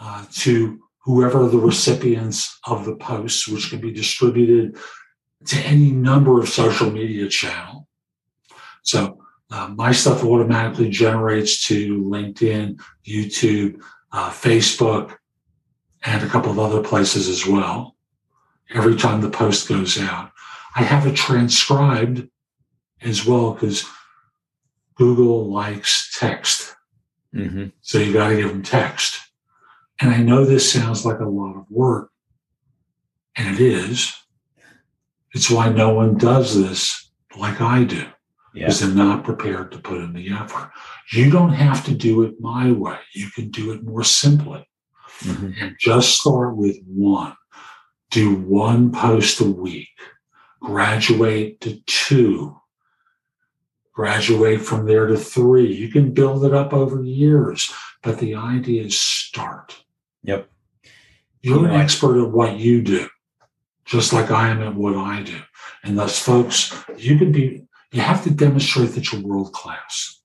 [0.00, 4.76] uh, to whoever the recipients of the posts, which can be distributed
[5.46, 7.86] to any number of social media channel.
[8.82, 13.80] So uh, my stuff automatically generates to LinkedIn, YouTube,
[14.12, 15.16] uh, Facebook,
[16.06, 17.96] and a couple of other places as well.
[18.72, 20.30] Every time the post goes out,
[20.74, 22.28] I have it transcribed
[23.02, 23.84] as well because
[24.94, 26.74] Google likes text.
[27.34, 27.72] Mhm.
[27.82, 29.20] So you got to give them text.
[30.00, 32.10] And I know this sounds like a lot of work,
[33.34, 34.14] and it is.
[35.32, 38.06] It's why no one does this like I do,
[38.54, 38.66] Yeah.
[38.66, 40.70] because they're not prepared to put in the effort.
[41.12, 42.98] You don't have to do it my way.
[43.14, 44.66] You can do it more simply
[45.20, 45.54] Mhm.
[45.60, 47.34] and just start with one.
[48.10, 49.88] Do one post a week,
[50.60, 52.60] graduate to two,
[53.92, 55.74] graduate from there to three.
[55.74, 59.84] You can build it up over years, but the idea is start.
[60.22, 60.50] Yep.
[61.42, 63.08] You're an expert at what you do,
[63.84, 65.40] just like I am at what I do.
[65.82, 70.20] And thus, folks, you can be, you have to demonstrate that you're world class.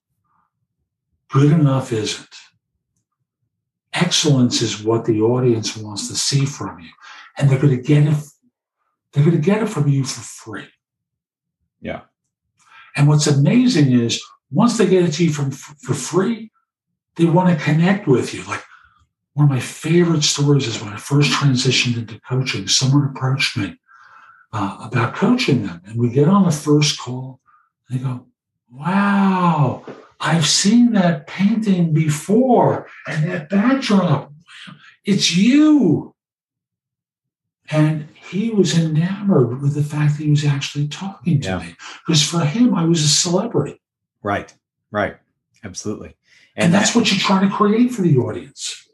[1.29, 2.35] Good enough isn't.
[3.93, 6.89] Excellence is what the audience wants to see from you.
[7.37, 8.15] And they're going to get it
[9.13, 10.67] they're going to get it from you for free.
[11.81, 12.01] Yeah.
[12.95, 16.51] And what's amazing is once they get it to you from for free,
[17.15, 18.43] they want to connect with you.
[18.43, 18.63] Like
[19.33, 23.77] one of my favorite stories is when I first transitioned into coaching, someone approached me
[24.53, 25.81] uh, about coaching them.
[25.85, 27.39] And we get on the first call,
[27.89, 28.25] and they go,
[28.69, 29.85] Wow,
[30.21, 34.31] I've seen that painting before and that backdrop.
[35.03, 36.13] It's you.
[37.71, 41.59] And he was enamored with the fact that he was actually talking to yeah.
[41.59, 43.81] me because for him, I was a celebrity.
[44.21, 44.53] Right,
[44.91, 45.17] right,
[45.63, 46.15] absolutely.
[46.55, 48.87] And, and that's that, what you're trying to create for the audience.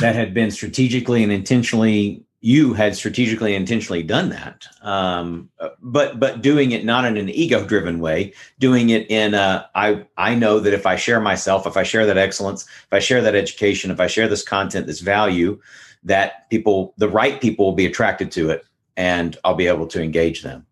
[0.00, 5.48] That had been strategically and intentionally you had strategically intentionally done that um,
[5.80, 10.04] but but doing it not in an ego driven way doing it in a I
[10.16, 13.22] I know that if I share myself if I share that excellence if I share
[13.22, 15.60] that education if I share this content this value
[16.04, 18.64] that people the right people will be attracted to it
[18.96, 20.66] and I'll be able to engage them.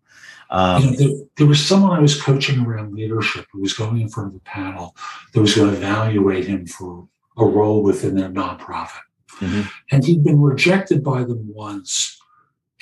[0.49, 3.99] Um, you know, there, there, was someone I was coaching around leadership who was going
[3.99, 4.95] in front of a panel
[5.33, 7.07] that was going to evaluate him for
[7.37, 9.01] a role within their nonprofit
[9.39, 9.61] Mm-hmm.
[9.91, 12.17] And he'd been rejected by them once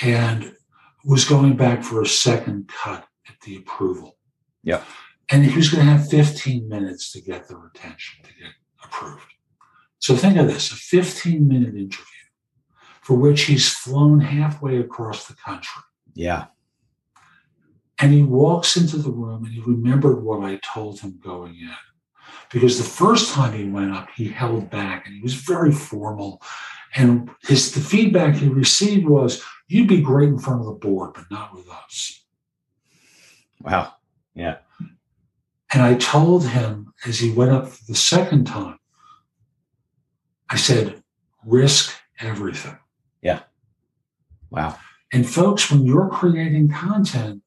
[0.02, 0.54] and
[1.06, 4.18] was going back for a second cut at the approval.
[4.64, 4.84] Yeah.
[5.30, 8.52] And he was going to have 15 minutes to get their attention to get
[8.84, 9.26] approved.
[10.00, 12.06] So think of this a 15 minute interview
[13.02, 15.84] for which he's flown halfway across the country.
[16.14, 16.46] Yeah.
[18.00, 21.76] And he walks into the room and he remembered what I told him going in
[22.52, 26.42] because the first time he went up, he held back and he was very formal.
[26.96, 31.14] And his the feedback he received was, "You'd be great in front of the board,
[31.14, 32.26] but not with us."
[33.62, 33.94] Wow.
[34.34, 34.58] Yeah.
[35.74, 38.80] And I told him as he went up for the second time,
[40.50, 41.02] I said,
[41.46, 42.78] "Risk everything."
[43.22, 43.44] Yeah.
[44.50, 44.78] Wow.
[45.14, 47.42] And folks, when you're creating content,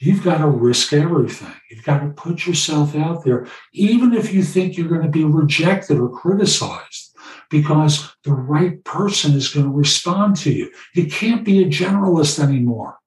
[0.00, 1.52] you've got to risk everything.
[1.70, 5.24] You've got to put yourself out there, even if you think you're going to be
[5.24, 7.14] rejected or criticized,
[7.50, 10.72] because the right person is going to respond to you.
[10.94, 12.98] You can't be a generalist anymore.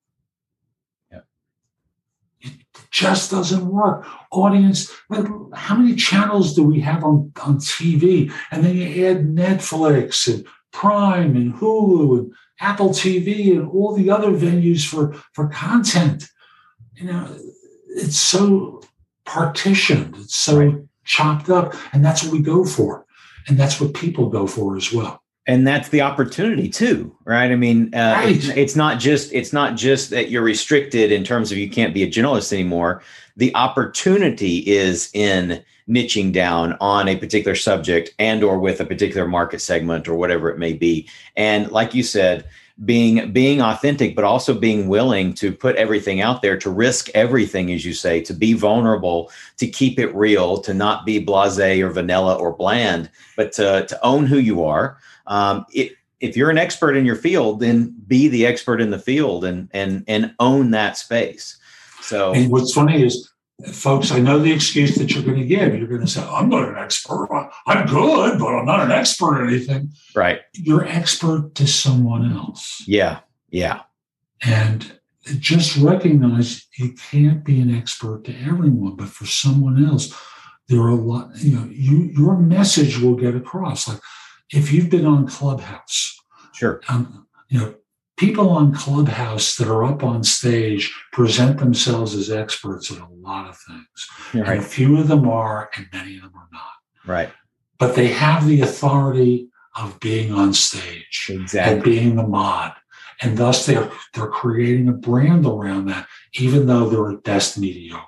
[1.12, 1.21] Yeah.
[2.41, 2.53] It
[2.91, 4.06] just doesn't work.
[4.32, 4.91] Audience,
[5.56, 8.32] how many channels do we have on, on TV?
[8.51, 14.12] And then you add Netflix and Prime and Hulu and Apple TV and all the
[14.12, 16.27] other venues for, for content
[16.95, 17.36] you know,
[17.88, 18.82] it's so
[19.25, 20.75] partitioned, it's so right.
[21.06, 23.06] chopped up, and that's what we go for,
[23.47, 25.21] and that's what people go for as well.
[25.45, 27.51] And that's the opportunity too, right?
[27.51, 28.36] I mean, uh, right.
[28.36, 31.93] it's, it's not just it's not just that you're restricted in terms of you can't
[31.93, 33.01] be a generalist anymore.
[33.36, 39.27] The opportunity is in niching down on a particular subject and or with a particular
[39.27, 41.10] market segment or whatever it may be.
[41.36, 42.45] And like you said,
[42.86, 47.71] being being authentic but also being willing to put everything out there to risk everything
[47.71, 51.91] as you say to be vulnerable to keep it real to not be blasé or
[51.91, 54.97] vanilla or bland but to, to own who you are.
[55.27, 58.99] Um, it, if you're an expert in your field then be the expert in the
[58.99, 61.57] field and and and own that space.
[62.01, 63.32] So and what's funny is
[63.71, 65.75] folks, I know the excuse that you're going to give.
[65.75, 67.27] You're going to say, I'm not an expert.
[67.67, 69.91] I'm good, but I'm not an expert at anything.
[70.15, 70.41] Right.
[70.53, 72.83] You're expert to someone else.
[72.87, 73.19] Yeah.
[73.49, 73.81] Yeah.
[74.41, 74.99] And
[75.39, 80.13] just recognize you can't be an expert to everyone, but for someone else,
[80.67, 83.87] there are a lot, you know, you your message will get across.
[83.87, 83.99] Like
[84.51, 86.19] if you've been on Clubhouse,
[86.53, 86.81] sure.
[86.89, 87.75] Um, you know,
[88.17, 93.49] people on Clubhouse that are up on stage present themselves as experts at a lot
[93.49, 94.08] of things.
[94.34, 94.58] Right.
[94.58, 96.71] And a few of them are, and many of them are not.
[97.06, 97.32] Right.
[97.80, 101.73] But they have the authority of being on stage exactly.
[101.73, 102.73] and being the mod.
[103.21, 108.08] And thus they're they're creating a brand around that, even though they're at best mediocre.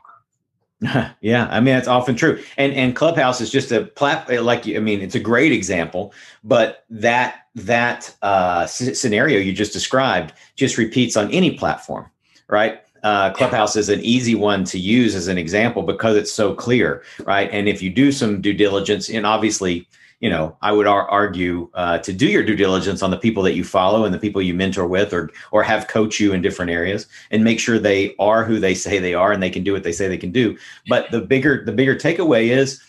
[1.22, 4.44] yeah, I mean it's often true, and and Clubhouse is just a platform.
[4.44, 6.13] Like I mean, it's a great example,
[6.44, 12.10] but that that uh, scenario you just described just repeats on any platform,
[12.50, 12.82] right?
[13.04, 17.04] Uh, Clubhouse is an easy one to use as an example because it's so clear,
[17.26, 17.50] right?
[17.52, 19.88] And if you do some due diligence, and obviously
[20.22, 23.44] you know, I would ar- argue uh, to do your due diligence on the people
[23.44, 26.41] that you follow and the people you mentor with, or or have coach you in
[26.41, 29.63] different areas, and make sure they are who they say they are and they can
[29.63, 30.58] do what they say they can do.
[30.88, 32.82] But the bigger the bigger takeaway is,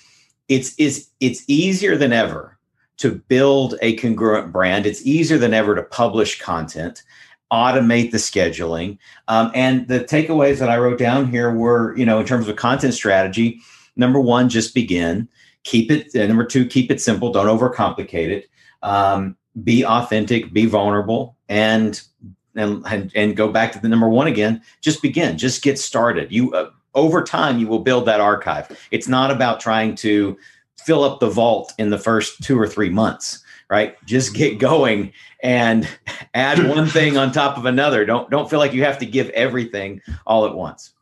[0.48, 2.55] it's is it's easier than ever
[2.98, 4.86] to build a congruent brand.
[4.86, 7.02] It's easier than ever to publish content
[7.52, 12.18] automate the scheduling um, and the takeaways that i wrote down here were you know
[12.18, 13.60] in terms of content strategy
[13.94, 15.28] number one just begin
[15.62, 18.50] keep it uh, number two keep it simple don't overcomplicate it
[18.82, 22.02] um, be authentic be vulnerable and
[22.56, 24.62] and, and, go back to the number one again.
[24.80, 25.36] Just begin.
[25.38, 26.32] Just get started.
[26.32, 28.76] You uh, over time you will build that archive.
[28.90, 30.38] It's not about trying to
[30.86, 33.42] fill up the vault in the first two or three months.
[33.68, 33.96] Right.
[34.06, 34.60] Just get mm-hmm.
[34.60, 35.88] going and
[36.34, 38.06] add one thing on top of another.
[38.06, 40.94] Don't don't feel like you have to give everything all at once.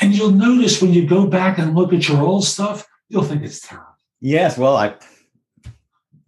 [0.00, 3.42] And you'll notice when you go back and look at your old stuff, you'll think
[3.42, 3.92] it's terrible.
[4.22, 4.94] Yes, well, I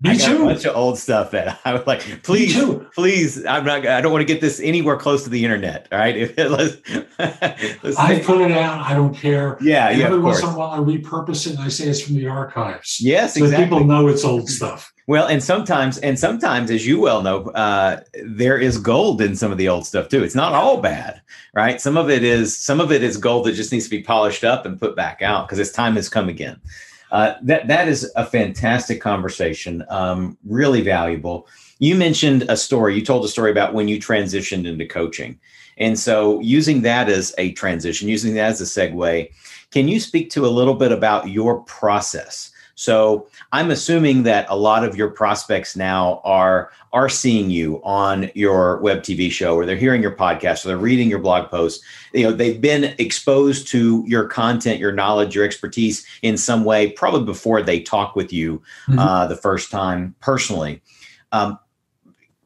[0.00, 0.42] me I got too.
[0.42, 2.56] a bunch of old stuff that I was like, please,
[2.94, 3.84] please, I'm not.
[3.84, 5.88] I don't want to get this anywhere close to the internet.
[5.90, 6.76] All right, let's,
[7.18, 8.80] let's I put it out.
[8.80, 9.58] I don't care.
[9.61, 10.06] Yeah, and yeah.
[10.06, 13.00] Every once in a while, I repurpose it and I say it's from the archives.
[13.00, 13.64] Yes, so exactly.
[13.64, 14.92] people know it's old stuff.
[15.08, 19.50] Well, and sometimes, and sometimes, as you well know, uh, there is gold in some
[19.50, 20.22] of the old stuff too.
[20.22, 21.22] It's not all bad,
[21.54, 21.80] right?
[21.80, 24.44] Some of it is, some of it is gold that just needs to be polished
[24.44, 26.61] up and put back out because its time has come again.
[27.10, 31.46] Uh, that that is a fantastic conversation, um, really valuable.
[31.78, 32.94] You mentioned a story.
[32.94, 35.38] You told a story about when you transitioned into coaching,
[35.78, 39.30] and so using that as a transition, using that as a segue,
[39.70, 42.50] can you speak to a little bit about your process?
[42.78, 48.30] So I'm assuming that a lot of your prospects now are are seeing you on
[48.36, 51.84] your web TV show, or they're hearing your podcast, or they're reading your blog posts.
[52.14, 56.92] You know, they've been exposed to your content, your knowledge, your expertise in some way,
[56.92, 59.00] probably before they talk with you mm-hmm.
[59.00, 60.80] uh, the first time personally.
[61.32, 61.58] Um,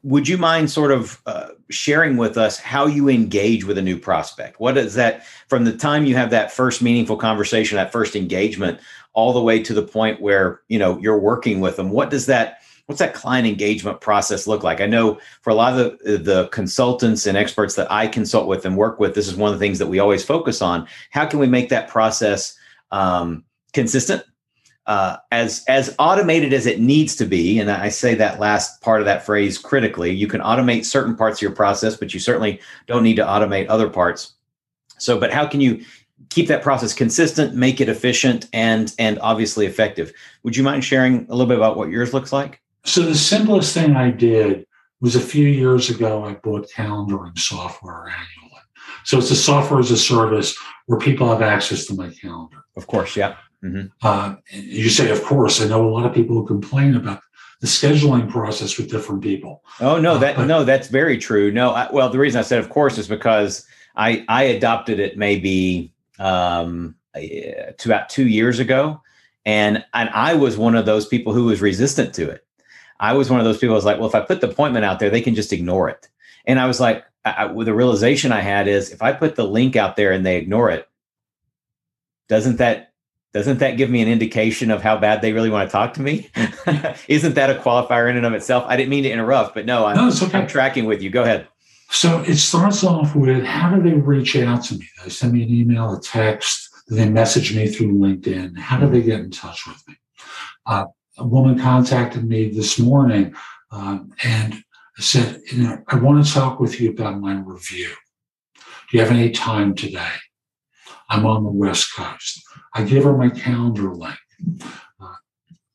[0.01, 3.97] would you mind sort of uh, sharing with us how you engage with a new
[3.97, 4.59] prospect?
[4.59, 8.79] What is that from the time you have that first meaningful conversation, that first engagement?
[9.13, 11.89] All the way to the point where you know you're working with them.
[11.89, 14.81] What does that what's that client engagement process look like?
[14.81, 18.65] I know for a lot of the, the consultants and experts that i consult with
[18.65, 20.87] and work with this is one of the things that we always focus on.
[21.11, 22.57] How can we make that process
[22.91, 24.23] um, consistent
[24.85, 27.59] uh, as as automated as it needs to be?
[27.59, 30.11] And i say that last part of that phrase critically.
[30.11, 33.67] You can automate certain parts of your process but you certainly don't need to automate
[33.69, 34.33] other parts.
[34.97, 35.85] So but how can you
[36.29, 40.13] keep that process consistent, make it efficient, and and obviously effective.
[40.43, 42.61] Would you mind sharing a little bit about what yours looks like?
[42.85, 44.65] So the simplest thing I did
[45.01, 46.25] was a few years ago.
[46.25, 48.61] I bought calendaring software annually.
[49.05, 52.63] So it's a software as a service where people have access to my calendar.
[52.75, 53.35] Of course, yeah.
[53.63, 53.87] Mm-hmm.
[54.01, 55.61] Uh, you say, of course.
[55.61, 57.21] I know a lot of people who complain about
[57.61, 59.63] the scheduling process with different people.
[59.79, 61.49] Oh no, that uh, but, no, that's very true.
[61.49, 65.17] No, I, well, the reason I said of course is because I I adopted it
[65.17, 69.01] maybe um, to about two years ago,
[69.45, 72.45] and and I was one of those people who was resistant to it.
[72.99, 73.73] I was one of those people.
[73.73, 75.89] I was like, well, if I put the appointment out there, they can just ignore
[75.89, 76.07] it.
[76.45, 79.45] And I was like, I, with the realization I had is, if I put the
[79.45, 80.87] link out there and they ignore it,
[82.27, 82.93] doesn't that
[83.33, 86.01] doesn't that give me an indication of how bad they really want to talk to
[86.01, 86.29] me?
[87.07, 88.63] Isn't that a qualifier in and of itself?
[88.67, 90.37] I didn't mean to interrupt, but no, I'm, no, okay.
[90.37, 91.09] I'm tracking with you.
[91.09, 91.47] Go ahead.
[91.93, 94.89] So it starts off with how do they reach out to me?
[95.03, 98.57] They send me an email, a text, they message me through LinkedIn?
[98.57, 99.95] How do they get in touch with me?
[100.65, 100.85] Uh,
[101.19, 103.35] a woman contacted me this morning
[103.71, 104.63] um, and
[104.97, 107.89] said, you know, I want to talk with you about my review.
[108.55, 110.13] Do you have any time today?
[111.09, 112.43] I'm on the West Coast.
[112.73, 114.17] I give her my calendar link.
[114.99, 115.13] Uh,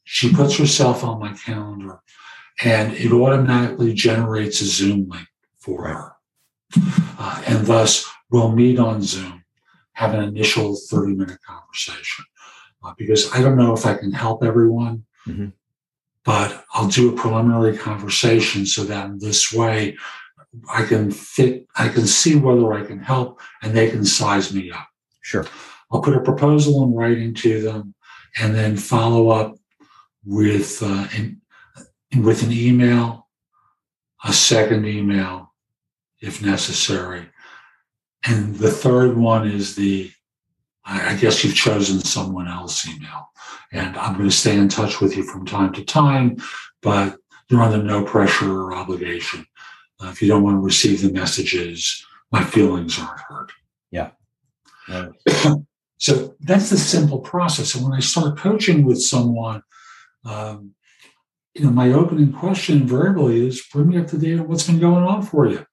[0.02, 2.00] she puts herself on my calendar
[2.64, 5.28] and it automatically generates a Zoom link
[5.68, 6.12] for her.
[7.18, 9.44] Uh, and thus, we'll meet on Zoom,
[9.92, 12.24] have an initial 30 minute conversation.
[12.82, 15.48] Uh, because I don't know if I can help everyone, mm-hmm.
[16.24, 19.96] but I'll do a preliminary conversation so that in this way,
[20.72, 24.70] I can fit, I can see whether I can help and they can size me
[24.70, 24.88] up.
[25.20, 25.44] Sure.
[25.90, 27.94] I'll put a proposal in writing to them
[28.40, 29.56] and then follow up
[30.24, 31.40] with, uh, in,
[32.22, 33.28] with an email,
[34.24, 35.47] a second email,
[36.20, 37.28] if necessary.
[38.26, 40.10] And the third one is the,
[40.84, 43.30] I guess you've chosen someone else email.
[43.72, 46.38] And I'm going to stay in touch with you from time to time,
[46.82, 47.16] but
[47.48, 49.46] you're under no pressure or obligation.
[50.00, 53.52] Uh, if you don't want to receive the messages, my feelings aren't hurt.
[53.90, 54.10] Yeah.
[55.98, 57.74] so that's the simple process.
[57.74, 59.62] And when I start coaching with someone,
[60.24, 60.74] um,
[61.54, 64.78] you know, my opening question invariably is bring me up to date on what's been
[64.78, 65.66] going on for you.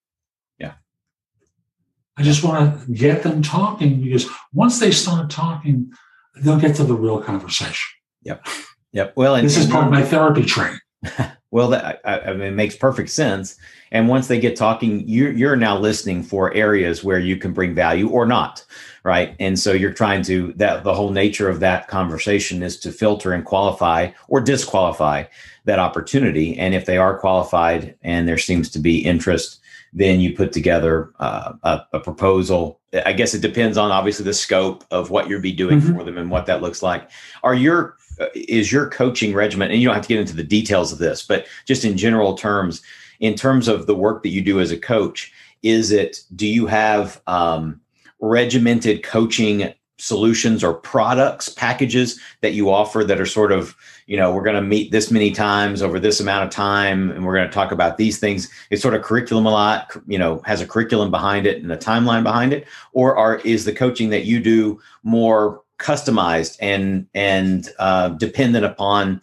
[2.18, 5.92] I just want to get them talking because once they start talking,
[6.38, 7.98] they'll get to the real conversation.
[8.24, 8.46] Yep.
[8.94, 9.14] Yep.
[9.16, 10.80] Well, and, this is part of my therapy training.
[11.52, 13.58] well, that I, I, mean, it makes perfect sense.
[13.92, 17.76] And once they get talking, you're, you're now listening for areas where you can bring
[17.76, 18.66] value or not,
[19.04, 19.36] right?
[19.40, 23.34] And so you're trying to that the whole nature of that conversation is to filter
[23.34, 25.26] and qualify or disqualify
[25.66, 26.58] that opportunity.
[26.58, 29.60] And if they are qualified and there seems to be interest
[29.96, 32.82] then you put together uh, a, a, proposal.
[33.06, 35.98] I guess it depends on obviously the scope of what you'll be doing mm-hmm.
[35.98, 37.10] for them and what that looks like.
[37.44, 40.44] Are your uh, is your coaching regimen, and you don't have to get into the
[40.44, 42.82] details of this, but just in general terms,
[43.22, 45.34] in terms of the work that you do as a coach,
[45.64, 47.80] is it do you have um,
[48.20, 53.76] regimented coaching solutions or products packages that you offer that are sort of
[54.08, 57.26] you know we're going to meet this many times over this amount of time and
[57.26, 58.52] we're going to talk about these things.
[58.70, 61.78] It's sort of curriculum a lot you know has a curriculum behind it and a
[61.78, 67.70] timeline behind it or are is the coaching that you do more customized and and
[67.80, 69.22] uh, dependent upon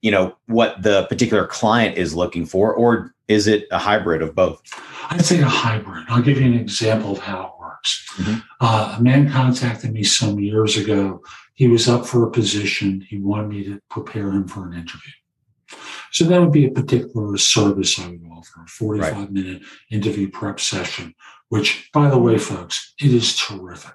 [0.00, 4.34] you know what the particular client is looking for or is it a hybrid of
[4.34, 4.62] both?
[5.10, 6.04] I'd say a hybrid.
[6.08, 7.54] I'll give you an example of how
[7.84, 8.40] Mm-hmm.
[8.60, 11.22] Uh, a man contacted me some years ago.
[11.54, 13.06] He was up for a position.
[13.08, 15.12] He wanted me to prepare him for an interview.
[16.12, 19.32] So that would be a particular service I would offer, a 45 right.
[19.32, 21.14] minute interview prep session,
[21.48, 23.94] which, by the way, folks, it is terrific.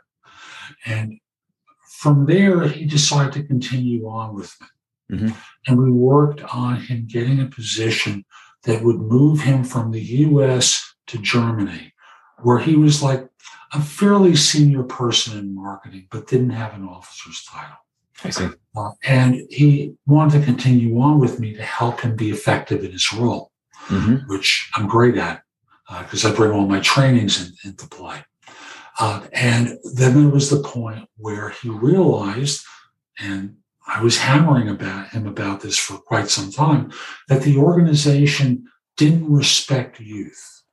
[0.86, 1.20] And
[2.00, 5.18] from there, he decided to continue on with me.
[5.18, 5.30] Mm-hmm.
[5.68, 8.26] And we worked on him getting a position
[8.64, 11.94] that would move him from the US to Germany,
[12.42, 13.29] where he was like
[13.74, 17.78] a fairly senior person in marketing, but didn't have an officer's title.
[18.24, 18.50] I see.
[18.76, 22.92] Uh, and he wanted to continue on with me to help him be effective in
[22.92, 23.52] his role,
[23.88, 24.28] mm-hmm.
[24.28, 25.44] which I'm great at
[26.00, 28.24] because uh, I bring all my trainings in, into play.
[29.00, 32.66] Uh, and then there was the point where he realized,
[33.20, 33.56] and
[33.88, 36.92] I was hammering about him about this for quite some time,
[37.28, 38.66] that the organization
[38.98, 40.64] didn't respect youth.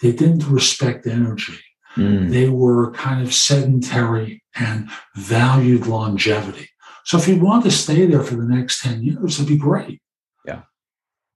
[0.00, 1.58] They didn't respect energy.
[1.96, 2.30] Mm.
[2.30, 6.68] They were kind of sedentary and valued longevity.
[7.04, 10.00] So if he wanted to stay there for the next 10 years, it'd be great.
[10.46, 10.62] Yeah.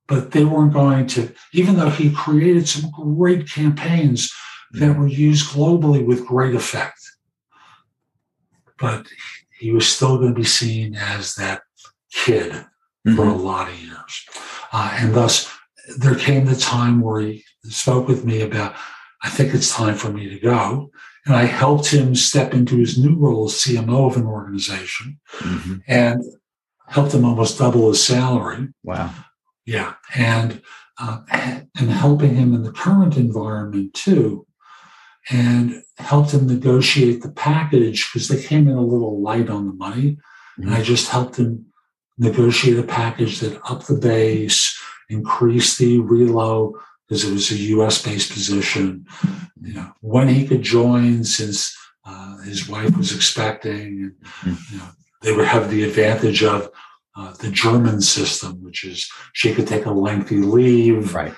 [0.07, 4.32] But they weren't going to, even though he created some great campaigns
[4.72, 7.00] that were used globally with great effect.
[8.78, 9.07] But
[9.59, 11.62] he was still going to be seen as that
[12.12, 13.16] kid mm-hmm.
[13.16, 14.24] for a lot of years.
[14.72, 15.50] Uh, and thus,
[15.98, 18.74] there came the time where he spoke with me about
[19.27, 20.91] I think it's time for me to go.
[21.27, 25.79] And I helped him step into his new role as CMO of an organization mm-hmm.
[25.89, 26.22] and
[26.87, 28.68] helped him almost double his salary.
[28.85, 29.12] Wow.
[29.64, 29.95] Yeah.
[30.14, 30.62] And,
[31.01, 34.47] uh, and helping him in the current environment too.
[35.29, 39.74] And helped him negotiate the package because they came in a little light on the
[39.74, 40.12] money.
[40.12, 40.62] Mm-hmm.
[40.62, 41.66] And I just helped him
[42.16, 46.74] negotiate a package that upped the base, increased the reload
[47.07, 48.02] because it was a U.S.
[48.02, 49.07] based position.
[49.61, 54.88] You know, when he could join, since uh, his wife was expecting, and you know,
[55.22, 56.70] they would have the advantage of
[57.16, 61.34] uh, the German system, which is she could take a lengthy leave right.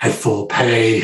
[0.00, 1.02] at full pay,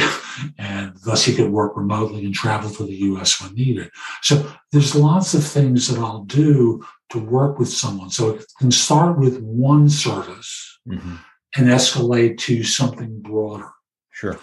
[0.58, 3.40] and thus he could work remotely and travel to the U.S.
[3.40, 3.90] when needed.
[4.22, 8.10] So there's lots of things that I'll do to work with someone.
[8.10, 10.78] So it can start with one service.
[10.88, 11.16] Mm-hmm.
[11.56, 13.72] And escalate to something broader.
[14.10, 14.38] Sure.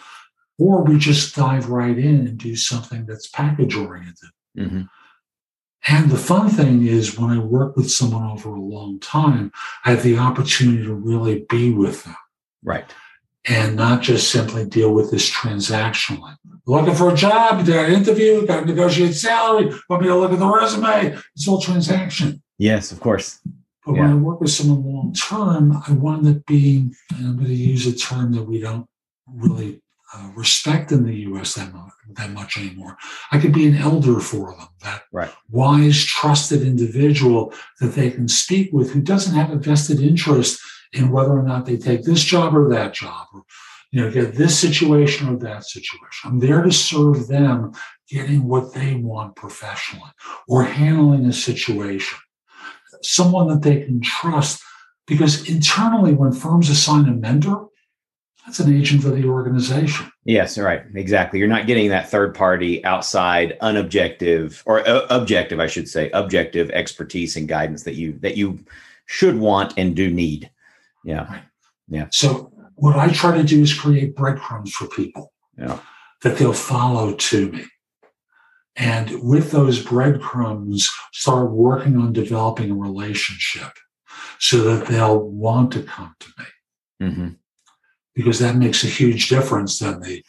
[0.58, 4.30] Or we just dive right in and do something that's package oriented.
[4.58, 4.82] Mm-hmm.
[5.88, 9.52] And the fun thing is when I work with someone over a long time,
[9.86, 12.16] I have the opportunity to really be with them.
[12.64, 12.92] Right.
[13.46, 16.36] And not just simply deal with this transactionally.
[16.66, 20.34] Looking for a job, did an interview, got to negotiate salary, want me to look
[20.34, 21.18] at the resume.
[21.34, 22.44] It's all transaction.
[22.58, 23.40] Yes, of course.
[23.86, 24.02] But yeah.
[24.02, 27.54] when I work with someone long term, I wind up being, and I'm going to
[27.54, 28.86] use a term that we don't
[29.32, 29.82] really
[30.14, 31.56] uh, respect in the U.S.
[31.56, 32.98] that much, that much anymore.
[33.32, 35.32] I could be an elder for them, that right.
[35.50, 40.62] wise, trusted individual that they can speak with who doesn't have a vested interest
[40.94, 43.44] in whether or not they take this job or that job, or
[43.92, 46.08] you know, get this situation or that situation.
[46.24, 47.74] I'm there to serve them,
[48.10, 50.12] getting what they want professionally,
[50.48, 52.18] or handling a situation.
[53.02, 54.62] Someone that they can trust,
[55.06, 57.70] because internally, when firms assign a mentor,
[58.48, 60.10] that's an agent of the organization.
[60.24, 60.82] Yes, right.
[60.96, 61.38] Exactly.
[61.38, 66.70] You're not getting that third party outside unobjective or uh, objective, I should say, objective
[66.72, 68.60] expertise and guidance that you that you
[69.06, 70.50] should want and do need.
[71.04, 71.30] Yeah.
[71.30, 71.44] Right.
[71.90, 72.08] Yeah.
[72.14, 75.80] So what I try to do is create breadcrumbs for people yeah.
[76.24, 77.66] that they'll follow to me.
[78.78, 83.74] And with those breadcrumbs, start working on developing a relationship
[84.40, 86.46] so that they'll want to come to me.
[87.10, 87.28] Mm-hmm
[88.18, 90.26] because that makes a huge difference than the,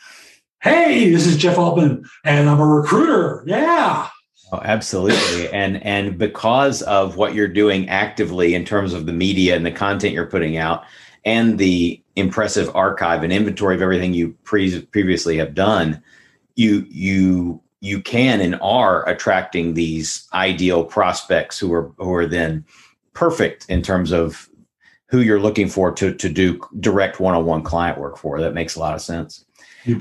[0.60, 3.42] hey, this is Jeff Altman and I'm a recruiter.
[3.46, 4.08] Yeah.
[4.52, 5.48] Oh, absolutely.
[5.50, 9.72] And and because of what you're doing actively in terms of the media and the
[9.72, 10.84] content you're putting out
[11.24, 16.02] and the impressive archive and inventory of everything you pre- previously have done,
[16.56, 22.64] you you you can and are attracting these ideal prospects who are who are then
[23.12, 24.47] perfect in terms of
[25.08, 28.40] who you're looking for to to do direct one-on-one client work for.
[28.40, 29.44] That makes a lot of sense.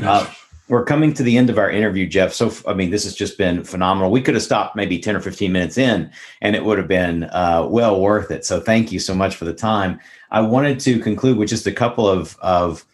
[0.07, 0.31] Uh,
[0.69, 2.33] we're coming to the end of our interview, Jeff.
[2.33, 4.11] So, I mean, this has just been phenomenal.
[4.11, 7.23] We could have stopped maybe 10 or 15 minutes in and it would have been
[7.25, 8.45] uh, well worth it.
[8.45, 9.99] So, thank you so much for the time.
[10.29, 12.85] I wanted to conclude with just a couple of, of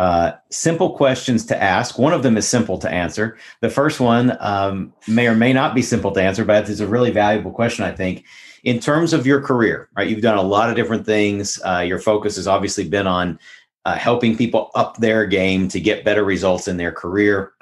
[0.00, 1.98] uh, simple questions to ask.
[1.98, 3.36] One of them is simple to answer.
[3.60, 6.86] The first one um, may or may not be simple to answer, but it's a
[6.86, 8.24] really valuable question, I think.
[8.64, 10.08] In terms of your career, right?
[10.08, 11.60] You've done a lot of different things.
[11.66, 13.38] Uh, your focus has obviously been on
[13.84, 17.52] uh, helping people up their game to get better results in their career.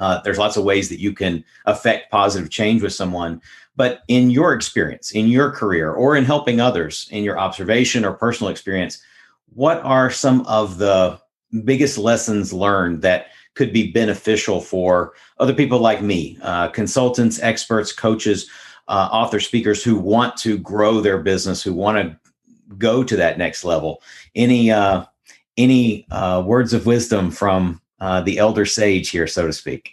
[0.00, 3.40] Uh, there's lots of ways that you can affect positive change with someone.
[3.76, 8.14] But in your experience, in your career, or in helping others, in your observation or
[8.14, 9.00] personal experience,
[9.54, 11.20] what are some of the
[11.64, 17.92] biggest lessons learned that could be beneficial for other people like me, uh, consultants, experts,
[17.92, 18.48] coaches,
[18.86, 22.16] uh, author speakers who want to grow their business, who want to
[22.76, 24.02] go to that next level?
[24.34, 25.04] Any uh,
[25.56, 29.90] any uh, words of wisdom from uh, the elder sage here, so to speak?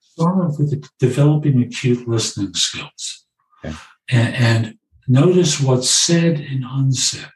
[0.00, 3.24] Start off with developing acute listening skills
[3.64, 3.76] okay.
[4.10, 4.78] and, and
[5.08, 7.26] notice what's said and unsaid.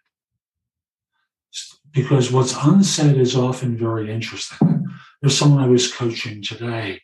[1.94, 4.86] Because what's unsaid is often very interesting.
[5.20, 7.00] There's someone I was coaching today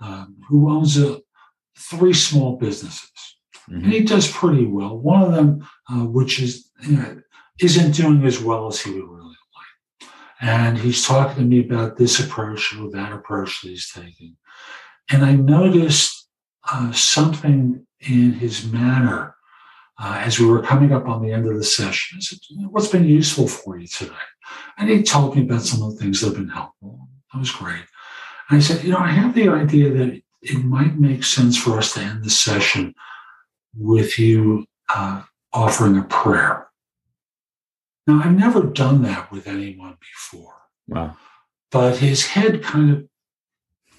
[0.00, 1.20] um, who owns a,
[1.78, 3.10] three small businesses.
[3.70, 3.84] Mm-hmm.
[3.84, 4.98] And he does pretty well.
[4.98, 7.22] One of them, uh, which is you know,
[7.60, 11.96] isn't doing as well as he would really like, and he's talking to me about
[11.96, 14.36] this approach or that approach that he's taking.
[15.10, 16.28] And I noticed
[16.70, 19.31] uh, something in his manner
[19.98, 22.18] uh, as we were coming up on the end of the session.
[22.18, 22.38] I said,
[22.70, 24.12] What's been useful for you today?
[24.78, 27.08] And he told me about some of the things that have been helpful.
[27.32, 27.84] That was great.
[28.48, 31.78] And I said, You know, I have the idea that it might make sense for
[31.78, 32.94] us to end the session
[33.76, 35.22] with you uh,
[35.52, 36.68] offering a prayer.
[38.06, 40.54] Now, I've never done that with anyone before.
[40.88, 41.16] Wow.
[41.70, 43.08] But his head kind of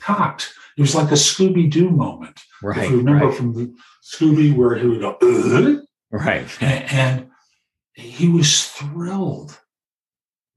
[0.04, 0.54] cocked.
[0.78, 2.40] It was like a Scooby Doo moment.
[2.62, 2.86] Right.
[2.86, 3.38] If you remember right.
[3.38, 3.74] from the
[4.04, 5.80] Scooby where he would go, Ugh?
[6.12, 6.48] right.
[6.62, 7.30] And, and,
[7.96, 9.60] he was thrilled.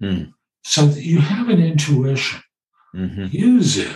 [0.03, 0.33] Mm.
[0.65, 2.41] So you have an intuition,
[2.95, 3.27] mm-hmm.
[3.31, 3.95] use it.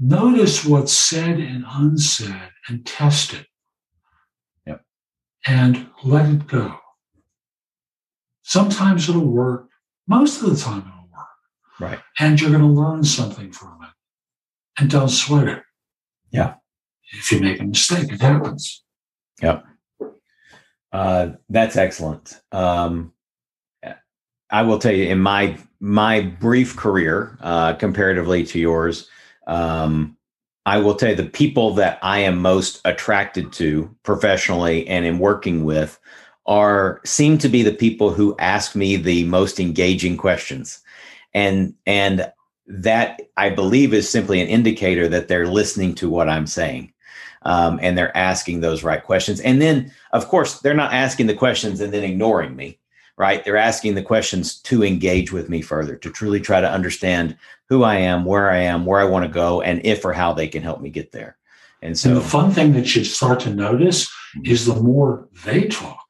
[0.00, 3.46] Notice what's said and unsaid and test it.
[4.66, 4.82] Yep.
[5.46, 6.76] And let it go.
[8.42, 9.68] Sometimes it'll work.
[10.06, 11.28] Most of the time it'll work.
[11.80, 12.00] Right.
[12.18, 13.77] And you're going to learn something from it.
[14.78, 15.62] And don't sweat it.
[16.30, 16.54] Yeah.
[17.12, 18.84] If you make a mistake, it happens.
[19.42, 19.64] Yep.
[20.92, 22.40] Uh, that's excellent.
[22.52, 23.12] Um,
[24.50, 29.08] I will tell you in my my brief career, uh, comparatively to yours,
[29.46, 30.16] um,
[30.66, 35.18] I will tell you the people that I am most attracted to professionally and in
[35.18, 35.98] working with
[36.46, 40.80] are seem to be the people who ask me the most engaging questions
[41.34, 42.30] and and
[42.68, 46.92] that i believe is simply an indicator that they're listening to what i'm saying
[47.42, 51.34] um, and they're asking those right questions and then of course they're not asking the
[51.34, 52.78] questions and then ignoring me
[53.16, 57.36] right they're asking the questions to engage with me further to truly try to understand
[57.68, 60.32] who i am where i am where i want to go and if or how
[60.32, 61.36] they can help me get there
[61.80, 64.50] and so and the fun thing that you start to notice mm-hmm.
[64.50, 66.08] is the more they talk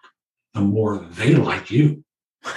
[0.59, 2.05] the more they like you.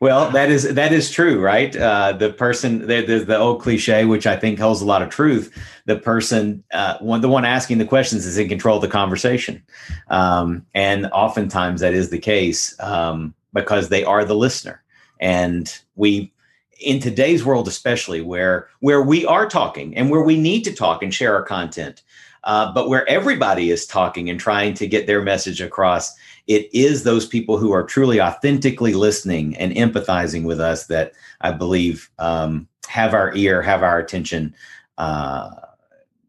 [0.00, 1.74] well, that is that is true, right?
[1.74, 5.52] Uh, the person, there's the old cliche, which I think holds a lot of truth.
[5.86, 9.62] The person, uh, one, the one asking the questions, is in control of the conversation,
[10.08, 14.82] um, and oftentimes that is the case um, because they are the listener,
[15.20, 16.32] and we.
[16.80, 21.02] In today's world, especially where where we are talking and where we need to talk
[21.02, 22.04] and share our content,
[22.44, 26.14] uh, but where everybody is talking and trying to get their message across,
[26.48, 31.52] it is those people who are truly authentically listening and empathizing with us that I
[31.52, 34.54] believe um, have our ear, have our attention,
[34.96, 35.50] uh,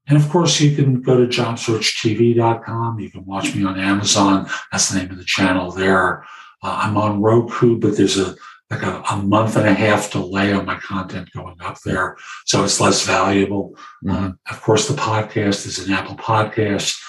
[0.08, 3.00] And of course, you can go to jobsearchtv.com.
[3.00, 4.48] You can watch me on Amazon.
[4.70, 6.24] That's the name of the channel there.
[6.62, 8.36] Uh, I'm on Roku, but there's a
[8.70, 12.16] like a, a, month and a half delay on my content going up there,
[12.46, 13.76] so it's less valuable.
[14.04, 14.26] Mm-hmm.
[14.26, 17.00] Uh, of course, the podcast is an Apple Podcast,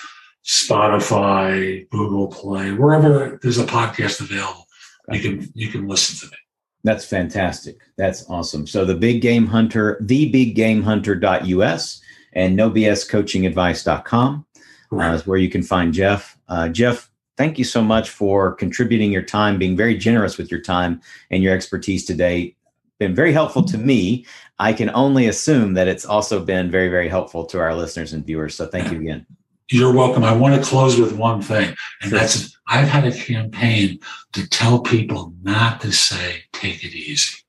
[0.48, 4.66] Spotify, Google Play, wherever there's a podcast available,
[5.12, 6.38] you can you can listen to me.
[6.84, 7.78] That's fantastic.
[7.98, 8.66] That's awesome.
[8.66, 12.02] So the Big Game Hunter, the big game thebiggamehunter.us
[12.34, 14.46] and no bs nobscoachingadvice.com
[14.94, 16.38] uh, is where you can find Jeff.
[16.48, 20.62] Uh, Jeff, thank you so much for contributing your time, being very generous with your
[20.62, 22.56] time and your expertise today.
[23.00, 24.26] Been very helpful to me.
[24.60, 28.26] I can only assume that it's also been very, very helpful to our listeners and
[28.26, 28.56] viewers.
[28.56, 29.26] So thank you again.
[29.70, 30.24] You're welcome.
[30.24, 34.00] I want to close with one thing, and that's I've had a campaign
[34.34, 37.40] to tell people not to say take it easy.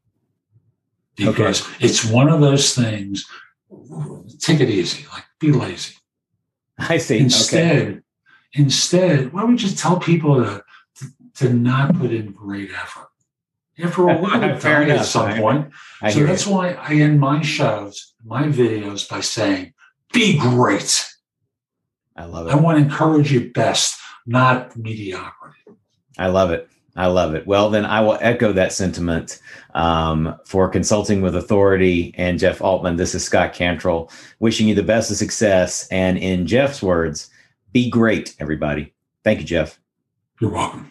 [1.16, 1.86] Because okay.
[1.86, 3.24] it's one of those things,
[4.38, 5.94] take it easy, like be lazy.
[6.78, 7.18] I see.
[7.18, 8.00] Instead, okay.
[8.54, 10.62] instead, why don't we just tell people to,
[10.96, 11.06] to,
[11.36, 13.08] to not put in great effort?
[13.80, 15.70] After a while, at some point.
[16.02, 16.52] I so that's you.
[16.52, 19.74] why I end my shows, my videos by saying,
[20.12, 21.04] be great.
[22.18, 22.52] I love it.
[22.52, 25.60] I want to encourage you best, not mediocrity.
[26.18, 26.68] I love it.
[26.96, 27.46] I love it.
[27.46, 29.40] Well, then I will echo that sentiment
[29.74, 32.96] um, for consulting with authority and Jeff Altman.
[32.96, 34.10] This is Scott Cantrell
[34.40, 35.86] wishing you the best of success.
[35.92, 37.30] And in Jeff's words,
[37.72, 38.92] be great, everybody.
[39.22, 39.78] Thank you, Jeff.
[40.40, 40.90] You're welcome.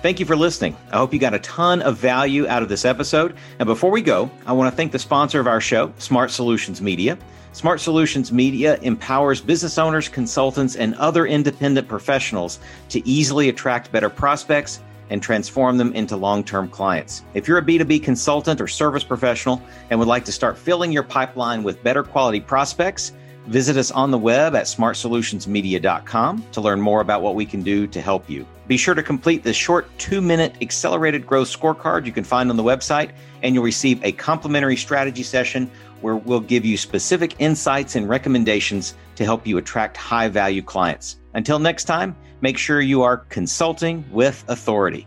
[0.00, 0.74] Thank you for listening.
[0.90, 3.36] I hope you got a ton of value out of this episode.
[3.58, 6.80] And before we go, I want to thank the sponsor of our show, Smart Solutions
[6.80, 7.18] Media.
[7.52, 14.10] Smart Solutions Media empowers business owners, consultants, and other independent professionals to easily attract better
[14.10, 14.80] prospects
[15.10, 17.24] and transform them into long term clients.
[17.32, 21.02] If you're a B2B consultant or service professional and would like to start filling your
[21.02, 23.12] pipeline with better quality prospects,
[23.46, 27.86] visit us on the web at smartsolutionsmedia.com to learn more about what we can do
[27.86, 28.46] to help you.
[28.66, 32.56] Be sure to complete the short two minute accelerated growth scorecard you can find on
[32.58, 35.70] the website, and you'll receive a complimentary strategy session
[36.00, 41.16] where we'll give you specific insights and recommendations to help you attract high value clients.
[41.34, 45.06] Until next time, make sure you are consulting with authority.